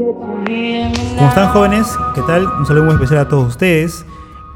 ¿Cómo 0.00 1.28
están 1.28 1.48
jóvenes? 1.48 1.86
¿Qué 2.14 2.22
tal? 2.22 2.46
Un 2.46 2.64
saludo 2.64 2.84
muy 2.84 2.94
especial 2.94 3.20
a 3.20 3.28
todos 3.28 3.48
ustedes. 3.48 4.06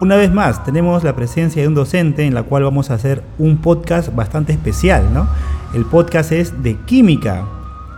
Una 0.00 0.17
vez 0.17 0.32
más, 0.32 0.64
tenemos 0.64 1.04
la 1.04 1.14
presencia 1.14 1.60
de 1.60 1.68
un 1.68 1.74
docente 1.74 2.24
en 2.24 2.32
la 2.32 2.45
cual 2.45 2.64
vamos 2.64 2.90
a 2.90 2.95
hacer 2.95 3.22
un 3.38 3.59
podcast 3.59 4.15
bastante 4.15 4.54
especial, 4.54 5.12
¿no? 5.12 5.29
El 5.75 5.85
podcast 5.85 6.33
es 6.33 6.62
de 6.62 6.77
química. 6.87 7.45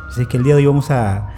Así 0.08 0.26
que 0.26 0.38
el 0.38 0.42
día 0.42 0.54
de 0.54 0.62
hoy 0.62 0.66
vamos 0.66 0.90
a, 0.90 1.30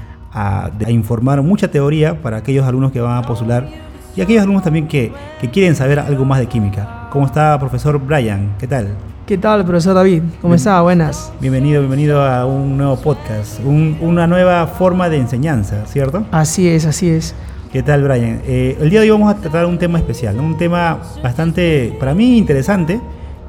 informar 0.88 1.42
mucha 1.42 1.69
teoría 1.69 2.22
para 2.22 2.38
aquellos 2.38 2.67
alumnos 2.67 2.93
que 2.93 3.01
van 3.01 3.19
a 3.19 3.22
postular 3.22 3.69
y 4.17 4.21
aquellos 4.22 4.43
alumnos 4.43 4.63
también 4.63 4.88
que, 4.88 5.13
que 5.40 5.51
quieren 5.51 5.75
saber 5.77 5.99
algo 5.99 6.25
más 6.25 6.38
de 6.38 6.47
química. 6.47 7.09
¿Cómo 7.11 7.27
está, 7.27 7.59
profesor 7.59 7.99
Brian? 7.99 8.54
¿Qué 8.59 8.67
tal? 8.67 8.97
¿Qué 9.29 9.37
tal, 9.37 9.63
profesor 9.67 9.95
David? 9.95 10.22
¿Cómo 10.40 10.54
está? 10.54 10.81
Buenas. 10.81 11.31
Bienvenido, 11.38 11.81
bienvenido 11.83 12.22
a 12.24 12.47
un 12.47 12.78
nuevo 12.78 12.97
podcast, 12.97 13.60
un- 13.63 13.99
una 14.01 14.27
nueva 14.27 14.67
forma 14.67 15.10
de 15.10 15.19
enseñanza, 15.19 15.85
¿cierto? 15.87 16.24
Así 16.33 16.66
es, 16.66 16.87
así 16.87 17.10
es. 17.10 17.34
¿Qué 17.70 17.82
tal, 17.82 18.04
Brian? 18.04 18.41
Eh, 18.46 18.78
el 18.80 18.88
día 18.88 19.01
de 19.01 19.10
hoy 19.10 19.18
vamos 19.20 19.34
a 19.34 19.37
tratar 19.38 19.66
un 19.66 19.77
tema 19.78 19.98
especial, 19.98 20.34
¿no? 20.34 20.42
un 20.45 20.56
tema 20.56 20.98
bastante, 21.23 21.95
para 22.01 22.14
mí, 22.14 22.38
interesante, 22.38 22.98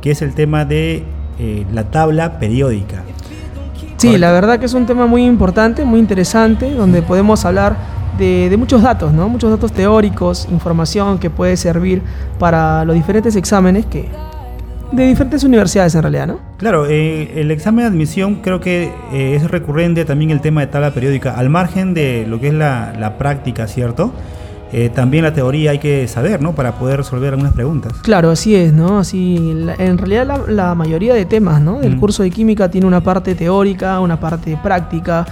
que 0.02 0.12
es 0.12 0.22
el 0.22 0.34
tema 0.34 0.66
de 0.66 1.06
eh, 1.40 1.66
la 1.72 1.86
tabla 1.86 2.40
periódica. 2.40 3.04
Sí, 3.96 4.08
Correcto. 4.08 4.18
la 4.18 4.32
verdad 4.34 4.60
que 4.60 4.66
es 4.66 4.74
un 4.74 4.86
tema 4.86 5.08
muy 5.08 5.26
importante, 5.26 5.86
muy 5.86 6.02
interesante, 6.02 6.74
donde 6.74 7.02
podemos 7.02 7.46
hablar 7.46 7.78
de, 8.18 8.50
de 8.50 8.58
muchos 8.58 8.82
datos, 8.82 9.14
¿no? 9.14 9.30
Muchos 9.30 9.50
datos 9.50 9.72
teóricos, 9.72 10.46
información 10.52 11.20
que 11.20 11.30
puede 11.30 11.56
servir 11.56 12.02
para 12.38 12.84
los 12.84 12.96
diferentes 12.96 13.38
exámenes 13.38 13.86
que 13.86 14.10
de 14.92 15.06
diferentes 15.08 15.44
universidades 15.44 15.94
en 15.96 16.02
realidad, 16.02 16.28
¿no? 16.28 16.40
Claro, 16.58 16.86
eh, 16.88 17.34
el 17.40 17.52
examen 17.52 17.84
de 17.86 17.90
admisión 17.90 18.36
creo 18.42 18.60
que 18.60 18.92
eh, 19.14 19.36
es 19.36 19.50
recurrente 19.50 20.04
también 20.06 20.32
el 20.32 20.42
tema 20.42 20.62
de 20.62 20.68
tabla 20.68 20.92
periódica, 20.94 21.36
al 21.38 21.50
margen 21.50 21.94
de 21.94 22.26
lo 22.28 22.40
que 22.40 22.48
es 22.48 22.54
la, 22.54 22.94
la 23.00 23.18
práctica, 23.18 23.68
¿cierto? 23.68 24.12
Eh, 24.72 24.90
también 24.94 25.24
la 25.24 25.34
teoría 25.34 25.72
hay 25.72 25.80
que 25.80 26.08
saber, 26.08 26.42
¿no? 26.42 26.54
Para 26.54 26.74
poder 26.74 26.98
resolver 26.98 27.34
algunas 27.34 27.54
preguntas. 27.54 27.94
Claro, 28.04 28.30
así 28.30 28.56
es, 28.56 28.72
¿no? 28.74 29.00
Así, 29.00 29.54
la- 29.56 29.76
en 29.76 29.98
realidad 29.98 30.28
la, 30.28 30.38
la 30.48 30.76
mayoría 30.76 31.14
de 31.14 31.26
temas, 31.26 31.62
¿no? 31.62 31.80
Del 31.80 31.96
Mm. 31.96 32.00
curso 32.00 32.24
de 32.24 32.30
química 32.32 32.70
tiene 32.70 32.86
una 32.86 33.02
parte 33.02 33.34
teórica, 33.36 34.00
una 34.00 34.20
parte 34.20 34.58
práctica 34.62 35.26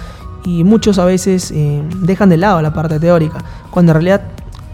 y 0.44 0.64
muchos 0.64 0.98
a 0.98 1.06
veces 1.06 1.52
eh, 1.52 1.82
dejan 2.02 2.30
de 2.30 2.38
lado 2.38 2.62
la 2.62 2.74
parte 2.74 3.00
teórica, 3.00 3.38
cuando 3.70 3.92
en 3.92 3.96
realidad 3.96 4.22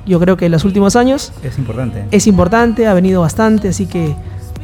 yo 0.06 0.20
creo 0.20 0.36
que 0.38 0.46
en 0.48 0.52
los 0.52 0.66
últimos 0.66 0.96
años 0.98 1.32
Es 1.44 1.58
importante. 1.58 2.06
es 2.12 2.28
importante, 2.28 2.86
ha 2.88 2.94
venido 2.94 3.22
bastante, 3.22 3.70
así 3.70 3.86
que 3.86 4.14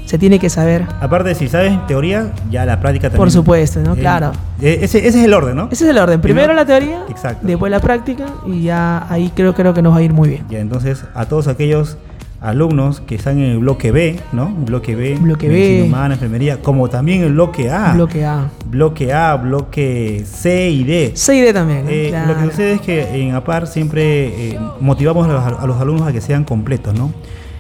se 0.10 0.18
tiene 0.18 0.40
que 0.40 0.50
saber. 0.50 0.88
Aparte, 1.02 1.36
si 1.36 1.48
sabes 1.48 1.86
teoría, 1.86 2.32
ya 2.50 2.66
la 2.66 2.80
práctica 2.80 3.10
también. 3.10 3.20
Por 3.20 3.30
supuesto, 3.30 3.80
¿no? 3.82 3.94
Eh, 3.94 4.00
Claro. 4.00 4.32
eh, 4.60 4.80
ese, 4.82 4.98
ese 5.08 5.20
es 5.20 5.26
el 5.26 5.34
orden, 5.36 5.56
¿no? 5.56 5.70
Ese 5.72 5.84
es 5.84 5.92
el 5.92 6.00
orden. 6.00 6.20
Primero 6.20 6.48
Primero- 6.48 6.54
la 6.60 6.66
teoría, 6.66 7.04
Exacto. 7.10 7.46
después 7.46 7.70
la 7.70 7.80
práctica 7.80 8.26
y 8.48 8.64
ya 8.64 9.06
ahí 9.08 9.32
creo, 9.36 9.54
creo 9.54 9.76
que 9.76 9.84
nos 9.84 9.94
va 9.94 9.98
a 10.00 10.02
ir 10.02 10.12
muy 10.12 10.30
bien. 10.30 10.46
Ya, 10.50 10.58
entonces, 10.62 11.04
a 11.14 11.26
todos 11.28 11.48
aquellos 11.48 11.96
alumnos 12.42 13.02
que 13.02 13.14
están 13.14 13.38
en 13.38 13.52
el 13.52 13.60
bloque 13.60 13.92
B, 13.92 14.20
¿no? 14.32 14.48
Bloque 14.50 14.96
B, 14.96 15.18
Bloque 15.22 15.48
B. 15.48 15.84
humana, 15.86 16.16
enfermería, 16.16 16.58
como 16.60 16.90
también 16.90 17.22
el 17.22 17.34
bloque 17.34 17.70
A. 17.70 17.94
Bloque 17.94 18.26
A. 18.26 18.50
Bloque 18.66 19.14
A, 19.14 19.36
bloque 19.36 20.24
C 20.26 20.72
y 20.72 20.86
D. 20.86 21.12
C 21.14 21.36
y 21.36 21.42
D 21.42 21.54
también. 21.54 21.86
Eh, 21.88 22.12
Lo 22.28 22.36
que 22.36 22.46
sucede 22.46 22.74
es 22.74 22.82
que 22.82 23.22
en 23.24 23.36
APAR 23.36 23.68
siempre 23.68 24.54
eh, 24.54 24.60
motivamos 24.80 25.28
a 25.28 25.34
los, 25.34 25.60
a 25.60 25.68
los 25.68 25.80
alumnos 25.80 26.08
a 26.08 26.12
que 26.14 26.22
sean 26.22 26.46
completos, 26.46 26.98
¿no? 26.98 27.12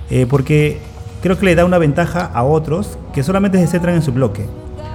Eh, 0.10 0.26
porque 0.28 0.80
creo 1.22 1.38
que 1.38 1.46
le 1.46 1.56
da 1.56 1.66
una 1.66 1.78
ventaja 1.78 2.26
a 2.26 2.44
otros 2.44 2.98
que 3.14 3.24
solamente 3.24 3.58
se 3.60 3.68
centran 3.68 3.96
en 3.96 4.02
su 4.02 4.12
bloque. 4.12 4.46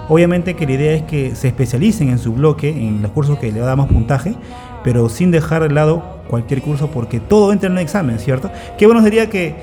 Obviamente 0.08 0.54
que 0.54 0.66
la 0.66 0.72
idea 0.72 0.92
es 0.94 1.02
que 1.02 1.34
se 1.34 1.48
especialicen 1.48 2.10
en 2.10 2.18
su 2.18 2.34
bloque, 2.34 2.68
en 2.68 3.02
los 3.02 3.10
cursos 3.12 3.38
que 3.38 3.50
le 3.50 3.60
damos 3.60 3.88
puntaje, 3.88 4.34
pero 4.82 5.08
sin 5.08 5.30
dejar 5.30 5.62
de 5.62 5.70
lado 5.70 6.02
cualquier 6.28 6.60
curso 6.62 6.90
porque 6.90 7.20
todo 7.20 7.52
entra 7.52 7.68
en 7.68 7.72
un 7.72 7.78
examen, 7.78 8.18
¿cierto? 8.18 8.50
Qué 8.76 8.86
bueno 8.86 9.02
sería 9.02 9.30
que 9.30 9.54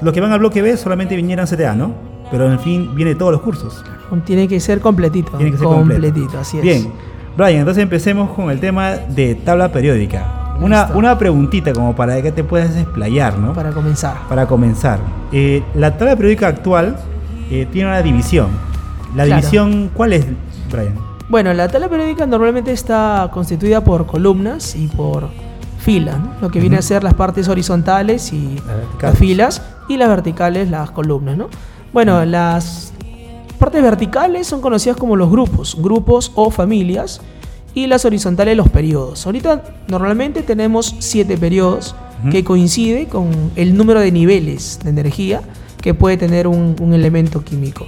los 0.00 0.12
que 0.12 0.20
van 0.20 0.32
al 0.32 0.40
bloque 0.40 0.62
B 0.62 0.76
solamente 0.76 1.14
vinieran 1.14 1.46
CTA, 1.46 1.74
¿no? 1.74 1.92
Pero 2.30 2.50
en 2.50 2.58
fin, 2.58 2.94
viene 2.94 3.14
todos 3.14 3.32
los 3.32 3.40
cursos. 3.42 3.84
Tiene 4.24 4.48
que 4.48 4.58
ser 4.58 4.80
completito. 4.80 5.32
Tiene 5.36 5.52
que 5.52 5.58
ser 5.58 5.66
completo. 5.66 6.02
completito, 6.02 6.38
así 6.38 6.58
es. 6.58 6.62
Bien, 6.62 6.92
Brian, 7.36 7.60
entonces 7.60 7.82
empecemos 7.82 8.30
con 8.30 8.50
el 8.50 8.60
tema 8.60 8.92
de 8.92 9.34
tabla 9.36 9.70
periódica. 9.70 10.43
Una, 10.60 10.90
una 10.94 11.18
preguntita 11.18 11.72
como 11.72 11.94
para 11.94 12.20
que 12.22 12.32
te 12.32 12.44
puedas 12.44 12.76
explayar, 12.76 13.38
¿no? 13.38 13.48
Para, 13.52 13.70
Para 13.70 13.74
comenzar. 13.74 14.16
comenzar. 14.48 14.98
Eh, 15.32 15.62
la 15.74 15.96
tabla 15.96 16.16
periódica 16.16 16.46
actual 16.48 16.96
eh, 17.50 17.66
tiene 17.72 17.88
una 17.88 18.02
división. 18.02 18.48
La 19.14 19.24
Claro. 19.24 19.40
división, 19.40 19.90
¿cuál 19.94 20.12
es, 20.14 20.26
Brian? 20.70 20.94
Bueno, 21.28 21.52
la 21.54 21.68
tabla 21.68 21.88
periódica 21.88 22.26
normalmente 22.26 22.72
está 22.72 23.28
constituida 23.32 23.82
por 23.82 24.06
columnas 24.06 24.74
y 24.76 24.86
por 24.88 25.28
filas, 25.78 26.18
¿no? 26.18 26.30
lo 26.40 26.50
que 26.50 26.60
viene 26.60 26.76
a 26.76 26.82
ser 26.82 27.02
las 27.04 27.14
partes 27.14 27.48
horizontales 27.48 28.32
y 28.32 28.56
las 29.02 29.18
filas 29.18 29.62
y 29.88 29.96
las 29.96 30.08
verticales 30.08 30.70
las 30.70 30.90
columnas. 30.90 31.36
¿no? 31.36 31.48
Bueno, 31.92 32.24
las 32.24 32.92
partes 33.58 33.82
verticales 33.82 34.46
son 34.46 34.60
conocidas 34.60 34.96
como 34.96 35.16
los 35.16 35.30
grupos, 35.30 35.76
grupos 35.80 36.32
o 36.34 36.50
familias 36.50 37.20
y 37.74 37.86
las 37.86 38.04
horizontales 38.04 38.56
los 38.56 38.68
periodos. 38.68 39.26
Ahorita 39.26 39.64
normalmente 39.88 40.42
tenemos 40.42 40.94
siete 41.00 41.36
periodos 41.36 41.94
Ujú. 42.22 42.30
que 42.30 42.44
coincide 42.44 43.06
con 43.06 43.30
el 43.56 43.76
número 43.76 44.00
de 44.00 44.12
niveles 44.12 44.78
de 44.82 44.90
energía 44.90 45.42
que 45.82 45.92
puede 45.94 46.16
tener 46.16 46.46
un, 46.46 46.76
un 46.80 46.94
elemento 46.94 47.44
químico. 47.44 47.86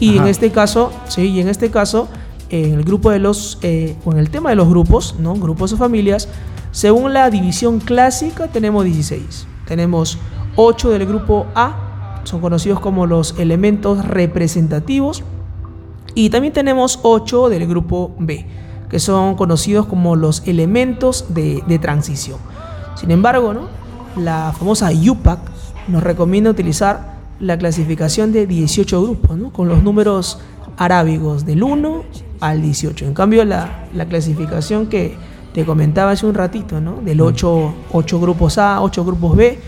Y 0.00 0.12
en 0.12 0.20
Ajá. 0.20 0.30
este 0.30 0.50
caso, 0.50 0.92
sí, 1.08 1.22
y 1.22 1.40
en 1.40 1.48
este 1.48 1.70
caso, 1.70 2.08
en 2.50 2.74
el 2.74 2.84
grupo 2.84 3.10
de 3.10 3.18
los, 3.18 3.58
eh, 3.62 3.96
o 4.04 4.12
en 4.12 4.18
el 4.18 4.30
tema 4.30 4.50
de 4.50 4.56
los 4.56 4.68
grupos, 4.68 5.16
¿no? 5.18 5.34
Grupos 5.34 5.72
o 5.72 5.76
familias, 5.76 6.28
según 6.70 7.12
la 7.12 7.28
división 7.30 7.80
clásica 7.80 8.46
tenemos 8.46 8.84
16. 8.84 9.46
Tenemos 9.66 10.18
8 10.56 10.90
del 10.90 11.06
grupo 11.06 11.46
A, 11.54 12.20
son 12.24 12.40
conocidos 12.40 12.80
como 12.80 13.06
los 13.06 13.38
elementos 13.38 14.04
representativos, 14.06 15.24
y 16.14 16.30
también 16.30 16.52
tenemos 16.52 17.00
8 17.02 17.48
del 17.48 17.66
grupo 17.66 18.14
B, 18.18 18.46
que 18.88 18.98
son 18.98 19.34
conocidos 19.34 19.86
como 19.86 20.16
los 20.16 20.42
elementos 20.46 21.26
de, 21.28 21.62
de 21.66 21.78
transición. 21.78 22.38
Sin 22.94 23.10
embargo, 23.10 23.54
¿no? 23.54 23.68
la 24.16 24.52
famosa 24.56 24.90
UPAC 24.90 25.38
nos 25.88 26.02
recomienda 26.02 26.50
utilizar 26.50 27.18
la 27.40 27.56
clasificación 27.56 28.32
de 28.32 28.46
18 28.46 29.02
grupos, 29.02 29.36
¿no? 29.36 29.52
con 29.52 29.68
los 29.68 29.82
números 29.82 30.38
arábigos 30.76 31.46
del 31.46 31.62
1 31.62 32.04
al 32.40 32.62
18. 32.62 33.04
En 33.06 33.14
cambio, 33.14 33.44
la, 33.44 33.86
la 33.94 34.06
clasificación 34.06 34.86
que 34.86 35.16
te 35.52 35.64
comentaba 35.64 36.12
hace 36.12 36.26
un 36.26 36.34
ratito, 36.34 36.80
¿no? 36.80 37.00
del 37.00 37.20
8, 37.20 37.74
8 37.92 38.20
grupos 38.20 38.58
A, 38.58 38.80
8 38.82 39.04
grupos 39.04 39.36
B, 39.36 39.58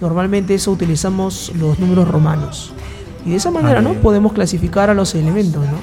normalmente 0.00 0.54
eso 0.54 0.70
utilizamos 0.72 1.52
los 1.58 1.78
números 1.78 2.08
romanos. 2.08 2.72
Y 3.24 3.30
de 3.30 3.36
esa 3.36 3.50
manera, 3.50 3.78
Ah, 3.78 3.82
¿no? 3.82 3.94
Podemos 3.94 4.32
clasificar 4.32 4.90
a 4.90 4.94
los 4.94 5.14
elementos, 5.14 5.64
¿no? 5.64 5.78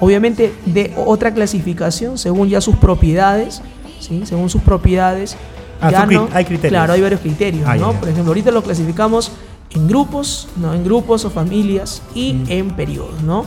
Obviamente 0.00 0.54
de 0.66 0.92
otra 0.96 1.32
clasificación 1.34 2.18
según 2.18 2.48
ya 2.48 2.60
sus 2.60 2.76
propiedades, 2.76 3.62
¿sí? 4.00 4.22
Según 4.24 4.48
sus 4.50 4.62
propiedades. 4.62 5.36
Ah, 5.80 5.90
ya 5.90 6.06
no- 6.06 6.28
hay 6.32 6.44
criterios. 6.44 6.70
Claro, 6.72 6.92
hay 6.92 7.00
varios 7.00 7.20
criterios, 7.20 7.64
Ah, 7.66 7.76
¿no? 7.76 7.92
Por 7.92 8.08
ejemplo, 8.08 8.30
ahorita 8.30 8.50
lo 8.50 8.62
clasificamos 8.62 9.32
en 9.70 9.86
grupos, 9.88 10.48
¿no? 10.56 10.72
En 10.74 10.82
grupos 10.84 11.24
o 11.24 11.30
familias 11.30 12.02
y 12.14 12.32
Mm. 12.34 12.44
en 12.48 12.70
periodos, 12.76 13.22
¿no? 13.22 13.44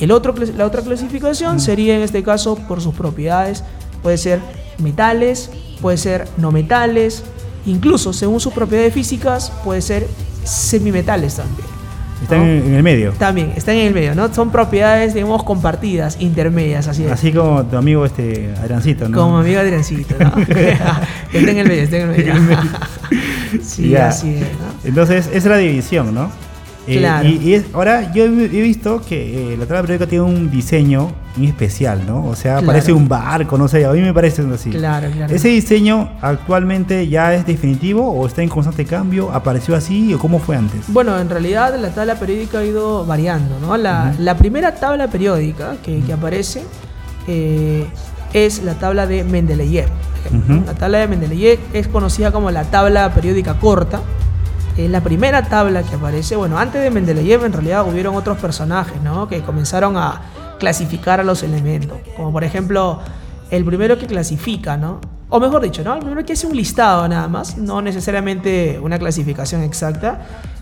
El 0.00 0.10
otro, 0.10 0.34
la 0.56 0.66
otra 0.66 0.82
clasificación 0.82 1.56
Mm. 1.56 1.60
sería 1.60 1.94
en 1.96 2.02
este 2.02 2.22
caso 2.22 2.56
por 2.56 2.80
sus 2.80 2.94
propiedades. 2.94 3.62
Puede 4.02 4.18
ser 4.18 4.40
metales, 4.78 5.50
puede 5.80 5.96
ser 5.96 6.26
no 6.38 6.50
metales, 6.50 7.22
incluso 7.66 8.12
según 8.12 8.40
sus 8.40 8.52
propiedades 8.52 8.92
físicas 8.92 9.52
puede 9.64 9.80
ser 9.82 10.08
semimetales 10.44 11.36
también. 11.36 11.66
Están 12.22 12.38
¿no? 12.40 12.66
en, 12.66 12.74
el 12.74 12.82
medio. 12.82 13.12
También, 13.12 13.52
están 13.56 13.76
en 13.76 13.88
el 13.88 13.94
medio, 13.94 14.14
¿no? 14.14 14.32
Son 14.32 14.50
propiedades, 14.50 15.14
digamos, 15.14 15.42
compartidas, 15.42 16.16
intermedias, 16.20 16.88
así 16.88 17.04
es. 17.04 17.12
Así 17.12 17.32
como 17.32 17.64
tu 17.64 17.76
amigo 17.76 18.04
este 18.06 18.54
Adriancito, 18.60 19.08
¿no? 19.08 19.18
Como 19.18 19.38
amigo 19.38 19.60
Adriancito, 19.60 20.14
¿no? 20.18 20.32
está 20.42 21.50
en 21.50 21.58
el 21.58 21.68
medio, 21.68 21.82
está 21.82 21.96
en 21.96 22.02
el 22.02 22.16
medio. 22.16 22.32
En 22.32 22.36
el 22.36 22.42
medio. 22.42 22.70
sí, 23.62 23.90
Ya. 23.90 24.08
así 24.08 24.34
es, 24.34 24.40
¿no? 24.40 24.72
Entonces, 24.84 25.26
esa 25.26 25.36
es 25.36 25.44
la 25.44 25.56
división, 25.56 26.14
¿no? 26.14 26.30
Eh, 26.86 26.98
Claro. 26.98 27.28
y 27.28 27.34
y 27.36 27.54
es- 27.54 27.66
ahora 27.72 28.12
yo 28.12 28.24
he 28.24 28.26
he 28.26 28.60
visto 28.62 29.00
que 29.08 29.52
eh, 29.54 29.56
la 29.56 29.66
tabla 29.66 29.82
periódica 29.82 30.08
tiene 30.08 30.24
un 30.24 30.50
diseño 30.50 31.12
muy 31.36 31.46
especial, 31.46 32.02
¿no? 32.06 32.26
O 32.26 32.34
sea, 32.34 32.54
Claro. 32.54 32.66
parece 32.66 32.92
un 32.92 33.08
barco, 33.08 33.56
no 33.56 33.68
sé, 33.68 33.84
a 33.84 33.90
mí 33.92 34.00
me 34.00 34.12
parece 34.12 34.42
así. 34.52 34.70
Claro, 34.70 35.08
claro. 35.10 35.32
¿Ese 35.32 35.48
diseño 35.48 36.10
actualmente 36.20 37.06
ya 37.08 37.32
es 37.34 37.46
definitivo 37.46 38.10
o 38.10 38.26
está 38.26 38.42
en 38.42 38.48
constante 38.48 38.84
cambio? 38.84 39.30
¿Apareció 39.32 39.76
así 39.76 40.12
o 40.12 40.18
cómo 40.18 40.40
fue 40.40 40.56
antes? 40.56 40.80
Bueno, 40.88 41.18
en 41.20 41.30
realidad 41.30 41.74
la 41.80 41.90
tabla 41.90 42.16
periódica 42.16 42.58
ha 42.58 42.64
ido 42.64 43.06
variando, 43.06 43.60
¿no? 43.60 43.76
La, 43.76 44.12
la 44.18 44.36
primera 44.36 44.74
tabla 44.74 45.06
periódica 45.08 45.76
que, 45.84 46.00
que 46.00 46.12
aparece 46.12 46.64
eh, 47.28 47.86
es 48.32 48.62
la 48.64 48.74
tabla 48.74 49.06
de 49.06 49.22
Mendeleev. 49.24 49.86
La 50.66 50.74
tabla 50.74 50.98
de 50.98 51.08
Mendeleev 51.08 51.58
es 51.72 51.86
conocida 51.88 52.32
como 52.32 52.50
la 52.50 52.64
tabla 52.64 53.12
periódica 53.14 53.54
corta. 53.54 54.00
Es 54.76 54.90
la 54.90 55.02
primera 55.02 55.42
tabla 55.42 55.82
que 55.82 55.96
aparece. 55.96 56.36
Bueno, 56.36 56.58
antes 56.58 56.82
de 56.82 56.90
Mendeleev 56.90 57.44
en 57.44 57.52
realidad 57.52 57.86
hubieron 57.88 58.14
otros 58.14 58.38
personajes, 58.38 59.00
¿no? 59.02 59.28
Que 59.28 59.42
comenzaron 59.42 59.96
a 59.96 60.22
clasificar 60.58 61.20
a 61.20 61.24
los 61.24 61.42
elementos. 61.42 61.98
Como 62.16 62.32
por 62.32 62.44
ejemplo, 62.44 63.00
el 63.50 63.64
primero 63.64 63.98
que 63.98 64.06
clasifica, 64.06 64.76
¿no? 64.76 65.00
o 65.32 65.40
mejor 65.40 65.62
dicho, 65.62 65.82
¿no? 65.82 65.94
El 65.94 66.00
primero 66.00 66.26
que 66.26 66.34
hace 66.34 66.46
un 66.46 66.54
listado 66.54 67.08
nada 67.08 67.26
más, 67.26 67.56
no 67.56 67.80
necesariamente 67.80 68.78
una 68.82 68.98
clasificación 68.98 69.62
exacta, 69.62 70.20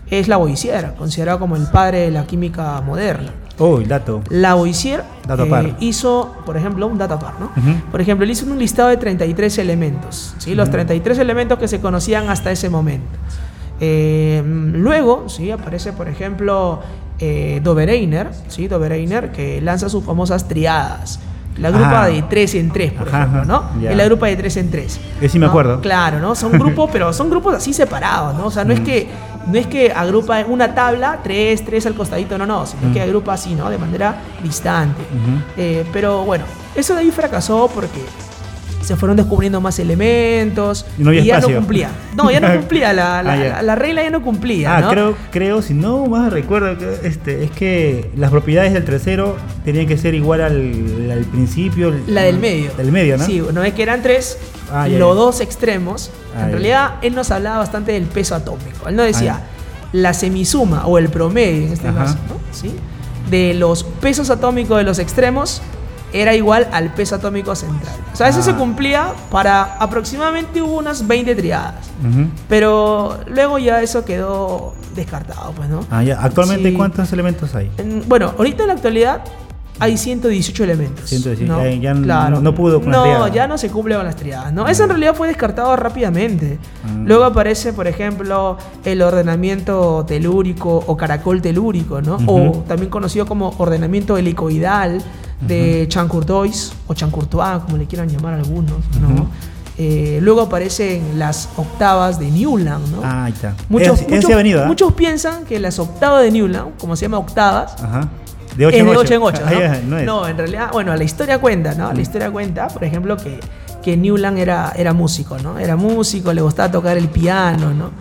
es 0.09 0.29
Lavoisier, 0.29 0.93
considerado 0.97 1.39
como 1.39 1.57
el 1.57 1.67
padre 1.67 1.99
de 1.99 2.11
la 2.11 2.25
química 2.25 2.79
moderna. 2.79 3.31
Oh, 3.59 3.79
el 3.79 3.89
dato. 3.89 4.21
Lavoisier 4.29 5.03
eh, 5.27 5.75
hizo, 5.81 6.33
por 6.45 6.55
ejemplo, 6.55 6.87
un 6.87 6.97
dato 6.97 7.19
par, 7.19 7.33
¿no? 7.37 7.47
Ujú. 7.47 7.81
Por 7.91 7.99
ejemplo, 7.99 8.23
él 8.23 8.31
hizo 8.31 8.45
un 8.45 8.57
listado 8.57 8.87
de 8.87 8.95
33 8.95 9.57
elementos, 9.57 10.35
¿sí? 10.37 10.55
Los 10.55 10.71
33 10.71 11.19
elementos 11.19 11.59
que 11.59 11.67
se 11.67 11.81
conocían 11.81 12.29
hasta 12.29 12.49
ese 12.49 12.69
momento. 12.69 13.17
Eh, 13.83 14.43
luego, 14.45 15.27
¿sí? 15.27 15.49
Aparece, 15.51 15.91
por 15.91 16.07
ejemplo, 16.07 16.79
eh, 17.19 17.59
Dobereiner, 17.63 18.29
¿sí? 18.47 18.67
Dobereiner, 18.67 19.31
que 19.31 19.59
lanza 19.59 19.89
sus 19.89 20.03
famosas 20.03 20.47
triadas. 20.47 21.19
La 21.57 21.69
grupa 21.69 22.03
Ah. 22.03 22.07
de 22.07 22.21
3 22.21 22.55
en 22.55 22.71
3, 22.71 22.93
por 22.93 23.07
Ajá, 23.09 23.17
ejemplo, 23.23 23.45
¿no? 23.45 23.81
ya. 23.81 23.91
Es 23.91 23.97
la 23.97 24.05
grupa 24.05 24.27
de 24.27 24.35
3 24.37 24.55
en 24.57 24.71
3. 24.71 24.99
Ese 25.19 25.29
sí 25.29 25.37
me 25.39 25.47
acuerdo. 25.47 25.81
Claro, 25.81 26.19
¿no? 26.19 26.33
Son 26.35 26.51
grupos, 26.59 26.89
pero 26.93 27.11
son 27.11 27.29
grupos 27.29 27.55
así 27.55 27.73
separados, 27.73 28.35
¿no? 28.35 28.45
O 28.45 28.51
sea, 28.51 28.63
no 28.63 28.71
es 28.71 28.79
Mm. 28.79 28.83
que 28.83 29.07
no 29.47 29.57
es 29.57 29.65
que 29.65 29.91
agrupa 29.91 30.39
en 30.39 30.51
una 30.51 30.75
tabla, 30.75 31.19
3, 31.23 31.65
3 31.65 31.85
al 31.87 31.95
costadito, 31.95 32.37
no, 32.37 32.45
no, 32.45 32.65
sino 32.67 32.89
Mm. 32.89 32.93
que 32.93 33.01
agrupa 33.01 33.33
así, 33.33 33.55
¿no? 33.55 33.69
De 33.71 33.77
manera 33.79 34.15
distante. 34.43 35.01
Eh, 35.57 35.83
pero 35.91 36.23
bueno, 36.23 36.43
eso 36.75 36.93
de 36.93 37.01
ahí 37.01 37.11
fracasó 37.11 37.69
porque 37.73 37.99
se 38.81 38.95
fueron 38.95 39.15
descubriendo 39.17 39.61
más 39.61 39.77
elementos 39.79 40.85
Y 40.97 41.03
no 41.03 41.13
ya 41.13 41.39
no 41.39 41.47
cumplía. 41.47 41.89
No, 42.15 42.29
ya 42.31 42.39
no 42.39 42.51
cumplía, 42.57 42.93
la, 42.93 43.21
la, 43.23 43.33
Ah, 43.33 43.35
ya. 43.37 43.43
la- 43.57 43.61
la 43.61 43.75
regla 43.75 44.03
ya 44.03 44.09
no 44.09 44.21
cumplía. 44.21 44.75
Ah, 44.77 44.81
¿no? 44.81 44.89
creo, 44.89 45.15
creo, 45.31 45.61
si 45.61 45.73
no 45.73 46.05
más 46.07 46.31
recuerdo, 46.33 46.77
que, 46.77 47.07
este, 47.07 47.43
es 47.43 47.51
que 47.51 48.09
las 48.15 48.31
propiedades 48.31 48.73
del 48.73 48.83
tercero 48.83 49.37
tenían 49.63 49.87
que 49.87 49.97
ser 49.97 50.13
igual 50.15 50.41
al, 50.41 51.11
al 51.11 51.25
principio. 51.25 51.93
La 52.07 52.21
del 52.23 52.39
medio. 52.39 52.71
Del 52.77 52.91
medio, 52.91 53.17
¿no? 53.17 53.25
Sí, 53.25 53.41
no 53.53 53.63
es 53.63 53.73
que 53.73 53.83
eran 53.83 54.01
tres, 54.01 54.37
Ah, 54.73 54.87
los 54.87 55.15
dos 55.17 55.41
extremos. 55.41 56.11
Ah, 56.35 56.45
en 56.45 56.51
realidad, 56.53 56.91
él 57.01 57.13
nos 57.13 57.29
hablaba 57.31 57.57
bastante 57.57 57.91
del 57.91 58.05
peso 58.05 58.35
atómico. 58.35 58.87
Él 58.87 58.95
nos 58.95 59.05
decía, 59.05 59.41
Ah, 59.41 59.47
la 59.91 60.13
semisuma 60.13 60.85
o 60.87 60.97
el 60.97 61.09
promedio, 61.09 61.67
en 61.67 61.73
este 61.73 61.89
Ajá. 61.89 61.97
caso, 62.05 62.17
¿no? 62.29 62.35
¿Sí? 62.51 62.71
de 63.29 63.53
los 63.53 63.83
pesos 63.83 64.29
atómicos 64.29 64.77
de 64.77 64.83
los 64.83 64.99
extremos 64.99 65.61
era 66.13 66.35
igual 66.35 66.67
al 66.71 66.93
peso 66.93 67.15
atómico 67.15 67.55
central. 67.55 67.95
O 68.13 68.15
sea, 68.15 68.27
eso 68.27 68.39
Ah. 68.39 68.43
se 68.43 68.53
cumplía 68.55 69.13
para 69.29 69.63
aproximadamente 69.79 70.61
hubo 70.61 70.77
unas 70.77 71.07
20 71.07 71.35
triadas. 71.35 71.75
Ujú. 72.01 72.27
Pero 72.49 73.19
luego 73.27 73.57
ya 73.59 73.81
eso 73.81 74.03
quedó 74.05 74.73
descartado, 74.95 75.51
pues, 75.53 75.69
¿no? 75.69 75.85
Ah, 75.89 76.03
ya. 76.03 76.21
Actualmente, 76.21 76.69
Sí. 76.71 76.75
¿cuántos 76.75 77.11
elementos 77.13 77.55
hay? 77.55 77.71
En- 77.77 78.03
Bueno, 78.09 78.33
ahorita 78.37 78.63
en 78.63 78.67
la 78.67 78.73
actualidad 78.73 79.21
hay 79.79 79.97
118 79.97 80.63
elementos. 80.63 81.09
118, 81.09 81.51
¿no? 81.51 81.63
ya- 81.63 81.71
ya 81.93 81.93
Claro. 82.01 82.39
no 82.41 82.53
pudo 82.53 82.79
con 82.81 82.91
las 82.91 82.97
No, 82.97 83.03
triadas. 83.03 83.31
ya 83.33 83.47
no 83.47 83.57
se 83.57 83.69
cumple 83.69 83.95
con 83.95 84.05
las 84.05 84.15
triadas. 84.15 84.53
¿no? 84.53 84.67
Eso 84.67 84.83
en 84.83 84.89
realidad 84.89 85.15
fue 85.15 85.27
descartado 85.27 85.75
rápidamente. 85.75 86.59
Mm. 86.83 87.05
Luego 87.07 87.23
aparece, 87.23 87.73
por 87.73 87.87
ejemplo, 87.87 88.57
el 88.85 89.01
ordenamiento 89.01 90.05
telúrico 90.07 90.83
o 90.85 90.97
caracol 90.97 91.41
telúrico, 91.41 92.01
¿no? 92.01 92.17
O 92.27 92.35
Ujú. 92.49 92.63
también 92.67 92.89
conocido 92.91 93.25
como 93.25 93.55
ordenamiento 93.57 94.17
helicoidal 94.17 95.01
de 95.41 95.85
Chancourtois 95.89 96.71
o 96.87 96.93
Chancourtois, 96.93 97.63
como 97.63 97.77
le 97.77 97.85
quieran 97.85 98.07
llamar 98.09 98.33
algunos, 98.35 98.77
¿no? 99.01 99.07
Ujú. 99.13 99.27
Eh, 99.77 100.19
luego 100.21 100.41
aparecen 100.41 101.17
las 101.17 101.49
octavas 101.57 102.19
de 102.19 102.29
Newland, 102.29 102.87
¿no? 102.91 103.01
Ah, 103.03 103.25
ahí 103.25 103.31
está. 103.33 103.55
Muchos, 103.69 104.07
muchos- 104.07 104.35
venido, 104.35 104.63
¿ah? 104.63 104.67
muchos 104.67 104.93
piensan 104.93 105.45
que 105.45 105.59
las 105.59 105.79
octavas 105.79 106.23
de 106.23 106.31
Newland, 106.31 106.77
como 106.77 106.95
se 106.95 107.05
llama 107.05 107.17
octavas, 107.17 107.73
Ajá. 107.81 108.09
De 108.55 108.65
8 108.65 108.75
es 108.75 108.81
en 108.81 108.85
de 108.85 108.91
8. 108.91 108.99
8 109.01 109.13
en 109.13 109.21
8. 109.23 109.41
Ah, 109.47 109.77
¿no? 109.87 110.01
no 110.03 110.27
en 110.27 110.37
realidad, 110.37 110.69
bueno, 110.73 110.95
la 110.95 111.03
historia 111.03 111.39
cuenta, 111.39 111.73
¿no? 111.73 111.91
La 111.93 112.01
historia 112.01 112.29
cuenta, 112.29 112.67
por 112.67 112.83
ejemplo, 112.83 113.15
que, 113.17 113.39
que 113.81 113.95
Newland 113.95 114.37
era, 114.39 114.73
era 114.75 114.93
músico, 114.93 115.37
¿no? 115.39 115.57
Era 115.57 115.77
músico, 115.77 116.33
le 116.33 116.41
gustaba 116.41 116.69
tocar 116.69 116.97
el 116.97 117.07
piano, 117.07 117.73
¿no? 117.73 117.91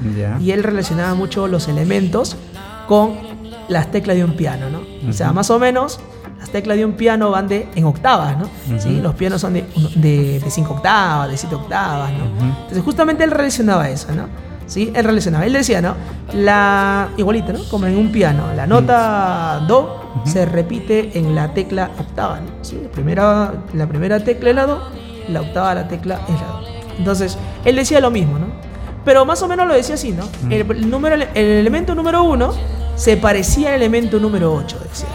Y 0.41 0.51
él 0.51 0.63
relacionaba 0.65 1.15
mucho 1.15 1.47
los 1.47 1.69
elementos 1.69 2.37
con 2.89 3.13
las 3.69 3.93
teclas 3.93 4.17
de 4.17 4.25
un 4.25 4.37
piano, 4.37 4.67
¿no? 4.71 4.81
O 5.09 5.13
sea, 5.13 5.33
más 5.33 5.49
o 5.51 5.59
menos, 5.61 6.01
las 6.41 6.49
teclas 6.49 6.79
de 6.79 6.87
un 6.87 6.95
piano 6.95 7.31
van 7.31 7.49
de, 7.49 7.69
en 7.75 7.85
octavas, 7.85 8.37
¿no? 8.39 8.49
¿Sí? 8.79 8.99
Los 9.03 9.15
pianos 9.15 9.43
son 9.43 9.53
de 9.53 9.67
5 9.75 9.91
de, 9.97 10.41
de 10.41 10.51
cinco 10.51 10.73
octavas, 10.73 11.29
de 11.29 11.37
7 11.37 11.55
octavas, 11.55 12.11
¿no? 12.13 12.25
Entonces, 12.63 12.83
justamente 12.83 13.25
él 13.25 13.31
relacionaba 13.31 13.91
eso, 13.91 14.11
¿no? 14.13 14.25
¿Sí? 14.67 14.91
Él 14.95 15.05
relacionaba. 15.05 15.45
Él 15.45 15.53
decía, 15.53 15.83
¿no? 15.83 15.95
La, 16.33 17.11
igualito, 17.19 17.53
¿no? 17.53 17.59
Como 17.71 17.87
en 17.87 17.99
un 17.99 18.11
piano. 18.11 18.55
La 18.57 18.67
nota 18.67 19.63
Do 19.69 20.01
se 20.25 20.47
repite 20.47 21.19
en 21.19 21.35
la 21.35 21.53
tecla 21.53 21.91
octava, 21.99 22.41
¿no? 22.41 22.65
¿Sí? 22.65 22.81
La, 22.83 22.89
primera, 22.89 23.53
la 23.75 23.87
primera 23.87 24.25
tecla 24.25 24.51
es 24.51 24.57
la 24.57 24.67
Do, 24.67 24.81
la 25.29 25.43
octava 25.43 25.75
la 25.75 25.89
tecla 25.89 26.21
es 26.27 26.41
la 26.41 26.47
Do. 26.47 26.61
Entonces, 26.97 27.37
él 27.67 27.77
decía 27.77 28.01
lo 28.01 28.11
mismo, 28.11 28.39
¿no? 28.39 28.47
Pero 29.05 29.27
más 29.27 29.43
o 29.43 29.49
menos 29.49 29.67
lo 29.67 29.75
decía 29.75 29.97
así, 29.97 30.13
¿no? 30.13 30.25
El, 30.49 30.71
el 30.71 30.89
número, 30.89 31.17
el 31.17 31.47
elemento 31.47 31.95
número 31.95 32.23
uno 32.23 32.55
se 32.97 33.17
parecía 33.17 33.71
al 33.71 33.77
elemento 33.77 34.19
número 34.19 34.55
8, 34.55 34.79
decía 34.89 35.09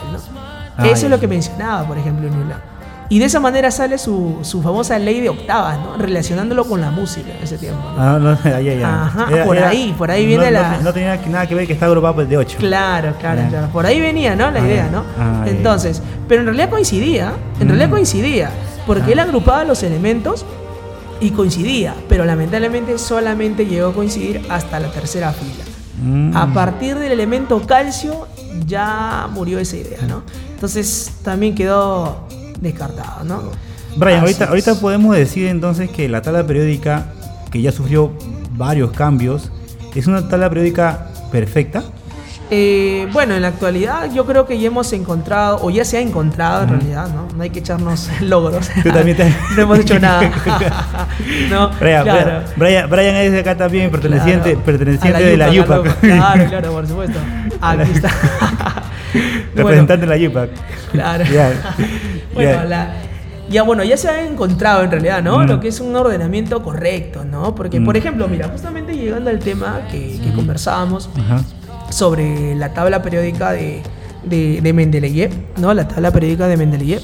Ah, 0.77 0.88
Eso 0.88 1.06
es 1.06 1.10
lo 1.12 1.19
que 1.19 1.27
mencionaba, 1.27 1.88
por 1.88 1.98
ejemplo, 1.98 2.30
Newland. 2.30 2.62
Y 3.07 3.19
de 3.19 3.25
esa 3.25 3.39
manera 3.39 3.69
sale 3.69 4.00
su, 4.00 4.39
su 4.42 4.63
famosa 4.63 4.98
ley 4.98 5.22
de 5.22 5.30
octavas, 5.30 5.77
¿no? 5.80 5.95
Relacionándolo 5.95 6.66
con 6.66 6.81
la 6.81 6.89
música 6.89 7.30
en 7.38 7.44
ese 7.44 7.57
tiempo. 7.60 7.81
¿no? 7.95 8.01
Ah, 8.01 8.18
no, 8.19 8.38
ya, 8.44 8.60
ya. 8.60 9.04
Ajá, 9.06 9.27
por 9.45 9.57
ahí, 9.60 9.94
por 9.95 10.10
ahí 10.10 10.25
viene 10.25 10.45
no, 10.45 10.51
la- 10.51 10.77
No, 10.81 10.92
tenía 10.92 11.16
nada 11.27 11.48
que 11.48 11.54
ver 11.54 11.68
que 11.68 11.74
está 11.74 11.86
agrupado 11.86 12.16
pues, 12.16 12.27
de 12.30 12.38
8. 12.38 12.57
Claro, 12.60 13.13
claro, 13.19 13.42
Ya. 13.44 13.50
claro. 13.50 13.68
Por 13.68 13.86
ahí 13.86 14.00
venía, 14.00 14.36
¿no? 14.36 14.50
La 14.50 14.60
Ah, 14.60 14.66
idea. 14.68 14.89
¿no? 14.92 15.04
Ah. 15.19 15.44
Entonces, 15.45 16.01
pero 16.27 16.42
en 16.42 16.48
realidad 16.48 16.69
coincidía, 16.72 17.33
en 17.60 17.68
Mm. 17.68 17.69
realidad 17.69 17.89
coincidía, 17.92 18.50
porque 18.88 19.10
Ah. 19.10 19.13
él 19.13 19.19
agrupaba 19.19 19.63
los 19.66 19.83
elementos 19.83 20.44
y 21.21 21.30
coincidía, 21.30 21.94
pero 22.10 22.25
lamentablemente 22.25 22.98
solamente 22.98 23.68
llegó 23.68 23.89
a 23.89 23.94
coincidir 23.94 24.42
hasta 24.50 24.80
la 24.80 24.89
tercera 24.92 25.31
fila. 25.31 25.63
Mm. 26.04 26.36
A 26.36 26.54
partir 26.54 26.98
del 26.98 27.12
elemento 27.12 27.62
calcio 27.68 28.28
ya 28.66 29.28
murió 29.31 29.60
esa 29.60 29.78
idea, 29.78 30.00
¿no? 30.07 30.24
Entonces 30.56 31.12
también 31.24 31.54
quedó 31.54 32.28
descartado, 32.60 33.24
¿no? 33.24 33.44
Brian, 33.98 34.18
Así 34.24 34.25
ahorita, 34.25 34.44
es. 34.46 34.50
ahorita 34.50 34.75
podemos 34.75 35.16
decir 35.16 35.48
entonces 35.48 35.90
que 35.90 36.10
la 36.10 36.22
tabla 36.22 36.46
periódica, 36.46 37.06
que 37.52 37.62
ya 37.62 37.72
sufrió 37.72 38.12
varios 38.57 38.92
cambios, 38.92 39.52
es 39.94 40.07
una 40.07 40.28
tabla 40.28 40.50
periódica 40.50 41.07
perfecta. 41.31 41.84
Eh, 42.52 43.07
bueno, 43.12 43.34
en 43.34 43.42
la 43.42 43.48
actualidad 43.48 44.12
yo 44.13 44.25
creo 44.25 44.46
que 44.46 44.60
ya 44.60 44.68
hemos 44.68 44.92
encontrado, 44.94 45.60
o 45.63 45.69
ya 45.72 45.84
se 45.86 45.98
ha 45.98 46.02
encontrado 46.02 46.63
en 46.63 46.69
realidad, 46.69 47.07
¿no? 47.07 47.28
No 47.36 47.42
hay 47.44 47.50
que 47.50 47.60
echarnos 47.60 48.10
logros. 48.22 48.69
Tú 48.84 48.92
también 48.92 49.18
te- 49.18 49.34
no 49.56 49.62
hemos 49.63 49.80
hecho 49.80 49.98
nada. 50.00 50.30
no, 51.50 51.69
Brian, 51.80 52.04
claro. 52.04 52.42
Brian, 52.57 52.90
Brian 52.90 53.16
es 53.16 53.31
de 53.31 53.40
acá 53.40 53.56
también, 53.57 53.90
perteneciente, 53.90 54.52
Claro. 54.52 54.66
perteneciente 54.66 55.24
de 55.24 55.38
la 55.38 55.50
Yupac, 55.52 55.80
UPAC. 55.81 56.00
Claro, 56.02 56.45
claro, 56.50 56.71
por 56.74 56.88
supuesto. 56.88 57.19
Aquí 57.62 57.92
está. 57.94 58.09
Representante 59.56 60.06
de 60.06 60.19
la 60.19 60.30
UPAC. 60.30 60.50
Claro. 60.92 61.24
Ya. 61.34 61.52
Bueno, 62.34 62.52
Ya. 62.52 62.64
la- 62.66 62.94
ya 63.50 63.62
bueno, 63.62 63.84
ya 63.84 63.95
se 63.95 64.10
ha 64.10 64.26
encontrado 64.26 64.84
en 64.84 64.90
realidad, 64.92 65.22
¿no? 65.22 65.40
Mm. 65.40 65.48
Lo 65.48 65.60
que 65.60 65.68
es 65.68 65.80
un 65.80 65.95
ordenamiento 65.95 66.64
correcto, 66.64 67.24
¿no? 67.26 67.54
Porque, 67.54 67.80
por 67.80 67.94
Mm. 67.94 67.98
ejemplo, 67.98 68.28
mira, 68.28 68.48
justamente 68.50 68.95
llegando 68.95 69.30
al 69.30 69.38
tema 69.40 69.81
que, 69.92 70.19
que 70.24 70.31
conversábamos 70.34 71.10
Ajá. 71.19 71.44
sobre 71.92 72.56
la 72.56 72.74
tabla 72.74 73.02
periódica 73.04 73.52
de, 73.52 73.81
de, 74.24 74.62
de 74.62 74.74
Mendeleev, 74.74 75.31
¿no? 75.57 75.74
La 75.76 75.88
tabla 75.88 76.12
periódica 76.12 76.48
de 76.48 76.57
Mendeleev. 76.57 77.02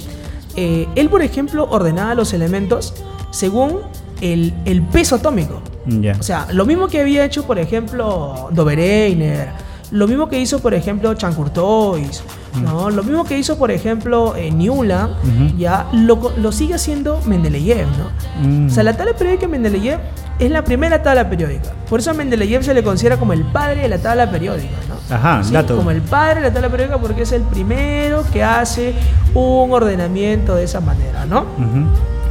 Eh, 0.56 0.88
él, 0.96 1.10
por 1.10 1.22
ejemplo, 1.22 1.68
ordenaba 1.70 2.16
los 2.16 2.34
elementos 2.34 2.96
según 3.30 3.78
el, 4.22 4.54
el 4.66 4.82
peso 4.82 5.16
atómico. 5.18 5.62
Ya. 5.86 6.16
O 6.20 6.24
sea, 6.24 6.48
lo 6.52 6.66
mismo 6.66 6.88
que 6.88 7.00
había 7.02 7.24
hecho, 7.24 7.46
por 7.46 7.60
ejemplo, 7.60 8.50
Dobereiner, 8.52 9.50
lo 9.92 10.08
mismo 10.08 10.30
que 10.30 10.40
hizo, 10.40 10.60
por 10.60 10.74
ejemplo, 10.74 11.14
Chancourtois, 11.14 12.24
¿no? 12.64 12.90
Lo 12.90 13.04
mismo 13.04 13.24
que 13.26 13.38
hizo, 13.38 13.58
por 13.58 13.72
ejemplo, 13.72 14.36
eh, 14.38 14.50
Newland, 14.52 15.12
Ujú. 15.24 15.58
ya 15.58 15.88
lo, 15.94 16.32
lo 16.38 16.52
sigue 16.52 16.74
haciendo 16.76 17.20
Mendeleev, 17.26 17.88
¿no? 17.98 18.48
Mm. 18.48 18.68
O 18.68 18.70
sea, 18.70 18.84
la 18.84 18.96
tabla 18.96 19.14
periódica 19.14 19.42
de 19.42 19.48
Mendeleev 19.50 20.00
es 20.40 20.50
la 20.50 20.64
primera 20.64 21.04
tabla 21.04 21.30
periódica. 21.30 21.72
Por 21.90 22.00
eso 22.00 22.12
a 22.12 22.14
Mendeleev 22.14 22.64
se 22.64 22.74
le 22.74 22.84
considera 22.84 23.18
como 23.18 23.34
el 23.34 23.44
padre 23.44 23.82
de 23.82 23.90
la 23.90 23.98
tabla 23.98 24.32
periódica, 24.32 24.76
¿no? 24.88 25.16
Ajá, 25.16 25.44
Sí, 25.44 25.52
dato. 25.54 25.76
Como 25.76 25.92
el 25.92 26.02
padre 26.02 26.36
de 26.42 26.48
la 26.48 26.54
tabla 26.54 26.70
periódica 26.70 26.98
porque 26.98 27.24
es 27.24 27.32
el 27.34 27.42
primero 27.44 28.24
que 28.32 28.44
hace 28.44 28.94
un 29.34 29.72
ordenamiento 29.74 30.56
de 30.56 30.64
esa 30.64 30.80
manera, 30.80 31.26
¿no? 31.26 31.46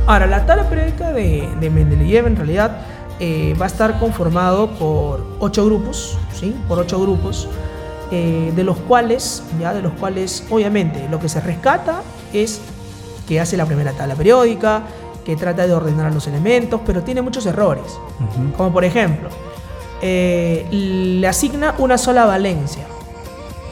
Ahora, 0.06 0.26
la 0.26 0.46
tabla 0.46 0.68
periódica 0.68 1.12
de, 1.12 1.48
de 1.60 1.70
Mendeleev 1.70 2.26
en 2.26 2.36
realidad 2.36 2.78
eh, 3.20 3.54
va 3.60 3.66
a 3.66 3.68
estar 3.68 3.98
conformado 3.98 4.70
por 4.70 5.24
ocho 5.40 5.66
grupos, 5.66 6.16
¿sí? 6.32 6.56
Por 6.66 6.78
ocho 6.78 6.98
grupos, 7.00 7.48
eh, 8.10 8.52
de 8.56 8.64
los 8.64 8.78
cuales, 8.78 9.42
ya, 9.60 9.74
de 9.74 9.82
los 9.82 9.92
cuales, 9.92 10.44
obviamente, 10.50 11.06
lo 11.10 11.20
que 11.20 11.28
se 11.28 11.40
rescata 11.40 12.02
es 12.32 12.60
que 13.28 13.38
hace 13.38 13.56
la 13.56 13.66
primera 13.66 13.92
tabla 13.92 14.14
periódica, 14.14 14.82
que 15.24 15.36
trata 15.36 15.66
de 15.66 15.74
ordenar 15.74 16.12
los 16.12 16.26
elementos, 16.26 16.80
pero 16.84 17.02
tiene 17.02 17.22
muchos 17.22 17.46
errores. 17.46 17.84
Como 18.56 18.72
por 18.72 18.84
ejemplo, 18.84 19.28
eh, 20.02 20.66
le 20.70 21.28
asigna 21.28 21.74
una 21.78 21.98
sola 21.98 22.24
valencia 22.24 22.86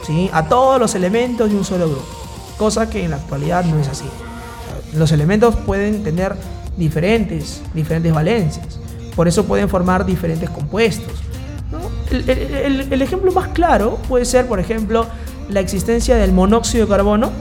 ¿sí? 0.07 0.29
a 0.33 0.47
todos 0.47 0.79
los 0.79 0.95
elementos 0.95 1.51
de 1.51 1.57
un 1.57 1.65
solo 1.65 1.89
grupo, 1.89 2.07
cosa 2.59 2.91
que 2.91 3.03
en 3.03 3.13
la 3.13 3.17
actualidad 3.17 3.65
no 3.65 3.81
es 3.81 3.89
así. 3.89 4.05
Los 4.93 5.11
elementos 5.11 5.57
pueden 5.57 6.05
tener 6.05 6.37
diferentes, 6.77 7.63
diferentes 7.75 8.13
valencias. 8.13 8.78
Por 9.19 9.27
eso 9.27 9.45
pueden 9.47 9.69
formar 9.69 10.07
diferentes 10.07 10.49
compuestos. 10.49 11.13
¿no? 11.73 11.79
El, 12.17 12.31
el- 12.31 12.93
el 12.93 13.03
ejemplo 13.03 13.33
más 13.33 13.49
claro 13.49 13.99
puede 14.09 14.25
ser, 14.25 14.47
por 14.47 14.61
ejemplo, 14.61 15.07
la 15.51 15.59
existencia 15.59 16.15
del 16.15 16.31
monóxido 16.33 16.87
de 16.87 16.91
carbono 16.93 17.33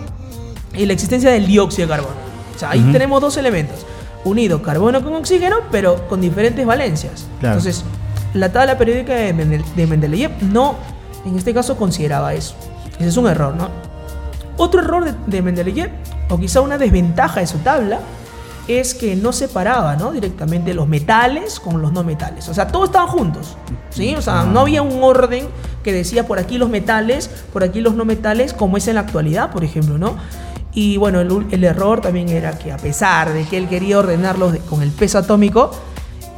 y 0.74 0.88
la 0.88 0.94
existencia 0.94 1.30
del 1.30 1.46
dióxido 1.46 1.88
de 1.88 1.94
carbono. 1.94 2.16
O 2.56 2.58
sea, 2.60 2.72
ahí 2.72 2.80
tenemos 2.92 3.22
dos 3.22 3.38
elementos. 3.38 3.86
Unido 4.24 4.64
carbono 4.64 5.04
con 5.04 5.14
oxígeno, 5.14 5.58
pero 5.72 6.08
con 6.08 6.20
diferentes 6.20 6.66
valencias. 6.66 7.28
Claro. 7.42 7.58
Entonces, 7.60 7.86
la 8.34 8.52
tabla 8.52 8.76
periódica 8.80 9.14
de, 9.14 9.36
Mendel- 9.36 9.64
de 9.76 9.86
Mendeleev 9.86 10.32
no, 10.52 10.74
en 11.28 11.38
este 11.38 11.54
caso, 11.54 11.78
consideraba 11.78 12.34
eso. 12.34 12.56
Ese 12.98 13.10
es 13.10 13.18
un 13.18 13.28
error, 13.28 13.54
¿no? 13.56 13.70
Otro 14.58 14.82
error 14.82 15.06
de, 15.06 15.14
de 15.28 15.42
Mendeleev, 15.44 15.92
o 16.30 16.40
quizá 16.40 16.60
una 16.62 16.80
desventaja 16.80 17.40
de 17.42 17.46
su 17.46 17.60
tabla, 17.60 18.00
es 18.68 18.94
que 18.94 19.16
no 19.16 19.32
separaba 19.32 19.96
¿no? 19.96 20.12
directamente 20.12 20.74
los 20.74 20.88
metales 20.88 21.60
con 21.60 21.82
los 21.82 21.94
no 21.94 22.04
metales. 22.04 22.50
O 22.50 22.54
sea, 22.54 22.68
todos 22.68 22.90
estaban 22.90 23.08
juntos. 23.08 23.56
¿sí? 23.90 24.16
O 24.16 24.22
sea, 24.22 24.44
no 24.44 24.62
había 24.62 24.82
un 24.82 25.02
orden 25.04 25.48
que 25.84 25.94
decía 25.94 26.28
por 26.28 26.38
aquí 26.40 26.58
los 26.58 26.70
metales, 26.70 27.30
por 27.54 27.64
aquí 27.64 27.82
los 27.82 27.96
no 27.96 28.06
metales, 28.06 28.54
como 28.54 28.78
es 28.78 28.88
en 28.88 28.96
la 28.96 29.02
actualidad, 29.02 29.52
por 29.52 29.64
ejemplo, 29.64 29.98
¿no? 29.98 30.16
Y 30.74 30.98
bueno, 30.98 31.22
el, 31.22 31.64
error 31.64 32.02
también 32.02 32.30
era 32.30 32.60
que 32.60 32.72
a 32.72 32.78
pesar 32.78 33.34
de 33.34 33.46
que 33.46 33.58
él 33.58 33.68
quería 33.68 33.98
ordenarlos 33.98 34.54
de- 34.54 34.60
con 34.60 34.84
el 34.84 34.92
peso 34.92 35.18
atómico, 35.18 35.72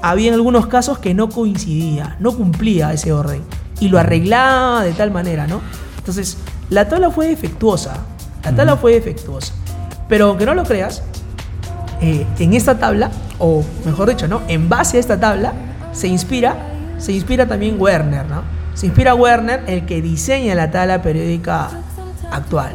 había 0.01 0.29
en 0.29 0.36
algunos 0.36 0.67
casos 0.67 1.00
que 1.00 1.13
no 1.13 1.27
coincidía, 1.29 2.15
no 2.19 2.31
cumplía 2.38 2.93
ese 2.93 3.12
orden. 3.12 3.43
Y 3.81 3.89
lo 3.89 4.00
arreglaba 4.00 4.83
de 4.83 4.93
tal 4.93 5.12
manera, 5.12 5.45
¿no? 5.45 5.62
Entonces, 5.98 6.38
la 6.69 6.88
tabla 6.88 7.09
fue 7.09 7.27
defectuosa. 7.27 8.05
La 8.43 8.55
tabla 8.55 8.77
fue 8.77 8.93
defectuosa. 8.93 9.53
Pero 10.07 10.27
aunque 10.27 10.45
no 10.45 10.53
lo 10.53 10.63
creas, 10.63 11.03
eh, 12.01 12.25
en 12.39 12.53
esta 12.53 12.77
tabla, 12.77 13.11
o 13.39 13.63
mejor 13.85 14.09
dicho, 14.09 14.27
¿no? 14.27 14.41
En 14.47 14.69
base 14.69 14.97
a 14.97 14.99
esta 14.99 15.19
tabla, 15.19 15.53
se 15.91 16.07
inspira, 16.07 16.55
se 16.97 17.11
inspira 17.11 17.47
también 17.47 17.75
Werner, 17.79 18.25
¿no? 18.25 18.43
Se 18.73 18.85
inspira 18.85 19.15
Werner, 19.15 19.63
el 19.67 19.85
que 19.85 20.01
diseña 20.01 20.55
la 20.55 20.71
tabla 20.71 21.01
periódica 21.01 21.69
actual. 22.31 22.71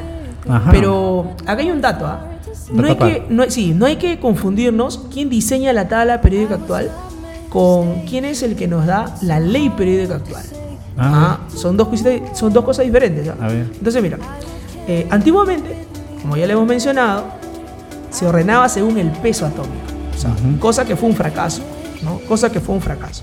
Ajá. 0.48 0.70
Pero 0.70 1.32
acá 1.46 1.62
hay 1.62 1.70
un 1.70 1.80
dato, 1.80 2.06
¿ah? 2.06 2.30
No 2.72 2.86
hay, 2.86 2.96
que, 2.96 3.26
no, 3.28 3.48
sí, 3.50 3.74
no 3.74 3.86
hay 3.86 3.96
que 3.96 4.18
confundirnos 4.18 5.06
quién 5.12 5.28
diseña 5.28 5.72
la 5.72 5.86
tabla 5.86 6.20
periódica 6.20 6.54
actual 6.54 6.90
con 7.50 8.00
quién 8.06 8.24
es 8.24 8.42
el 8.42 8.56
que 8.56 8.66
nos 8.66 8.84
da 8.86 9.14
la 9.22 9.38
ley 9.38 9.70
periódica 9.70 10.16
actual. 10.16 10.42
Ah. 10.96 11.38
Ah, 11.38 11.48
son, 11.54 11.76
dos 11.76 11.88
cositas, 11.88 12.36
son 12.36 12.52
dos 12.52 12.64
cosas 12.64 12.84
diferentes. 12.84 13.26
Entonces, 13.26 14.02
mira, 14.02 14.18
eh, 14.88 15.06
antiguamente, 15.10 15.86
como 16.22 16.36
ya 16.36 16.46
le 16.46 16.52
hemos 16.52 16.66
mencionado, 16.66 17.24
se 18.14 18.26
ordenaba 18.26 18.68
según 18.68 18.96
el 18.98 19.10
peso 19.10 19.44
atómico. 19.46 19.74
O 20.14 20.18
sea, 20.18 20.30
Ujú. 20.30 20.58
cosa 20.60 20.84
que 20.84 20.94
fue 20.96 21.08
un 21.08 21.16
fracaso, 21.16 21.62
¿no? 22.02 22.18
Cosa 22.28 22.50
que 22.52 22.60
fue 22.60 22.74
un 22.76 22.80
fracaso. 22.80 23.22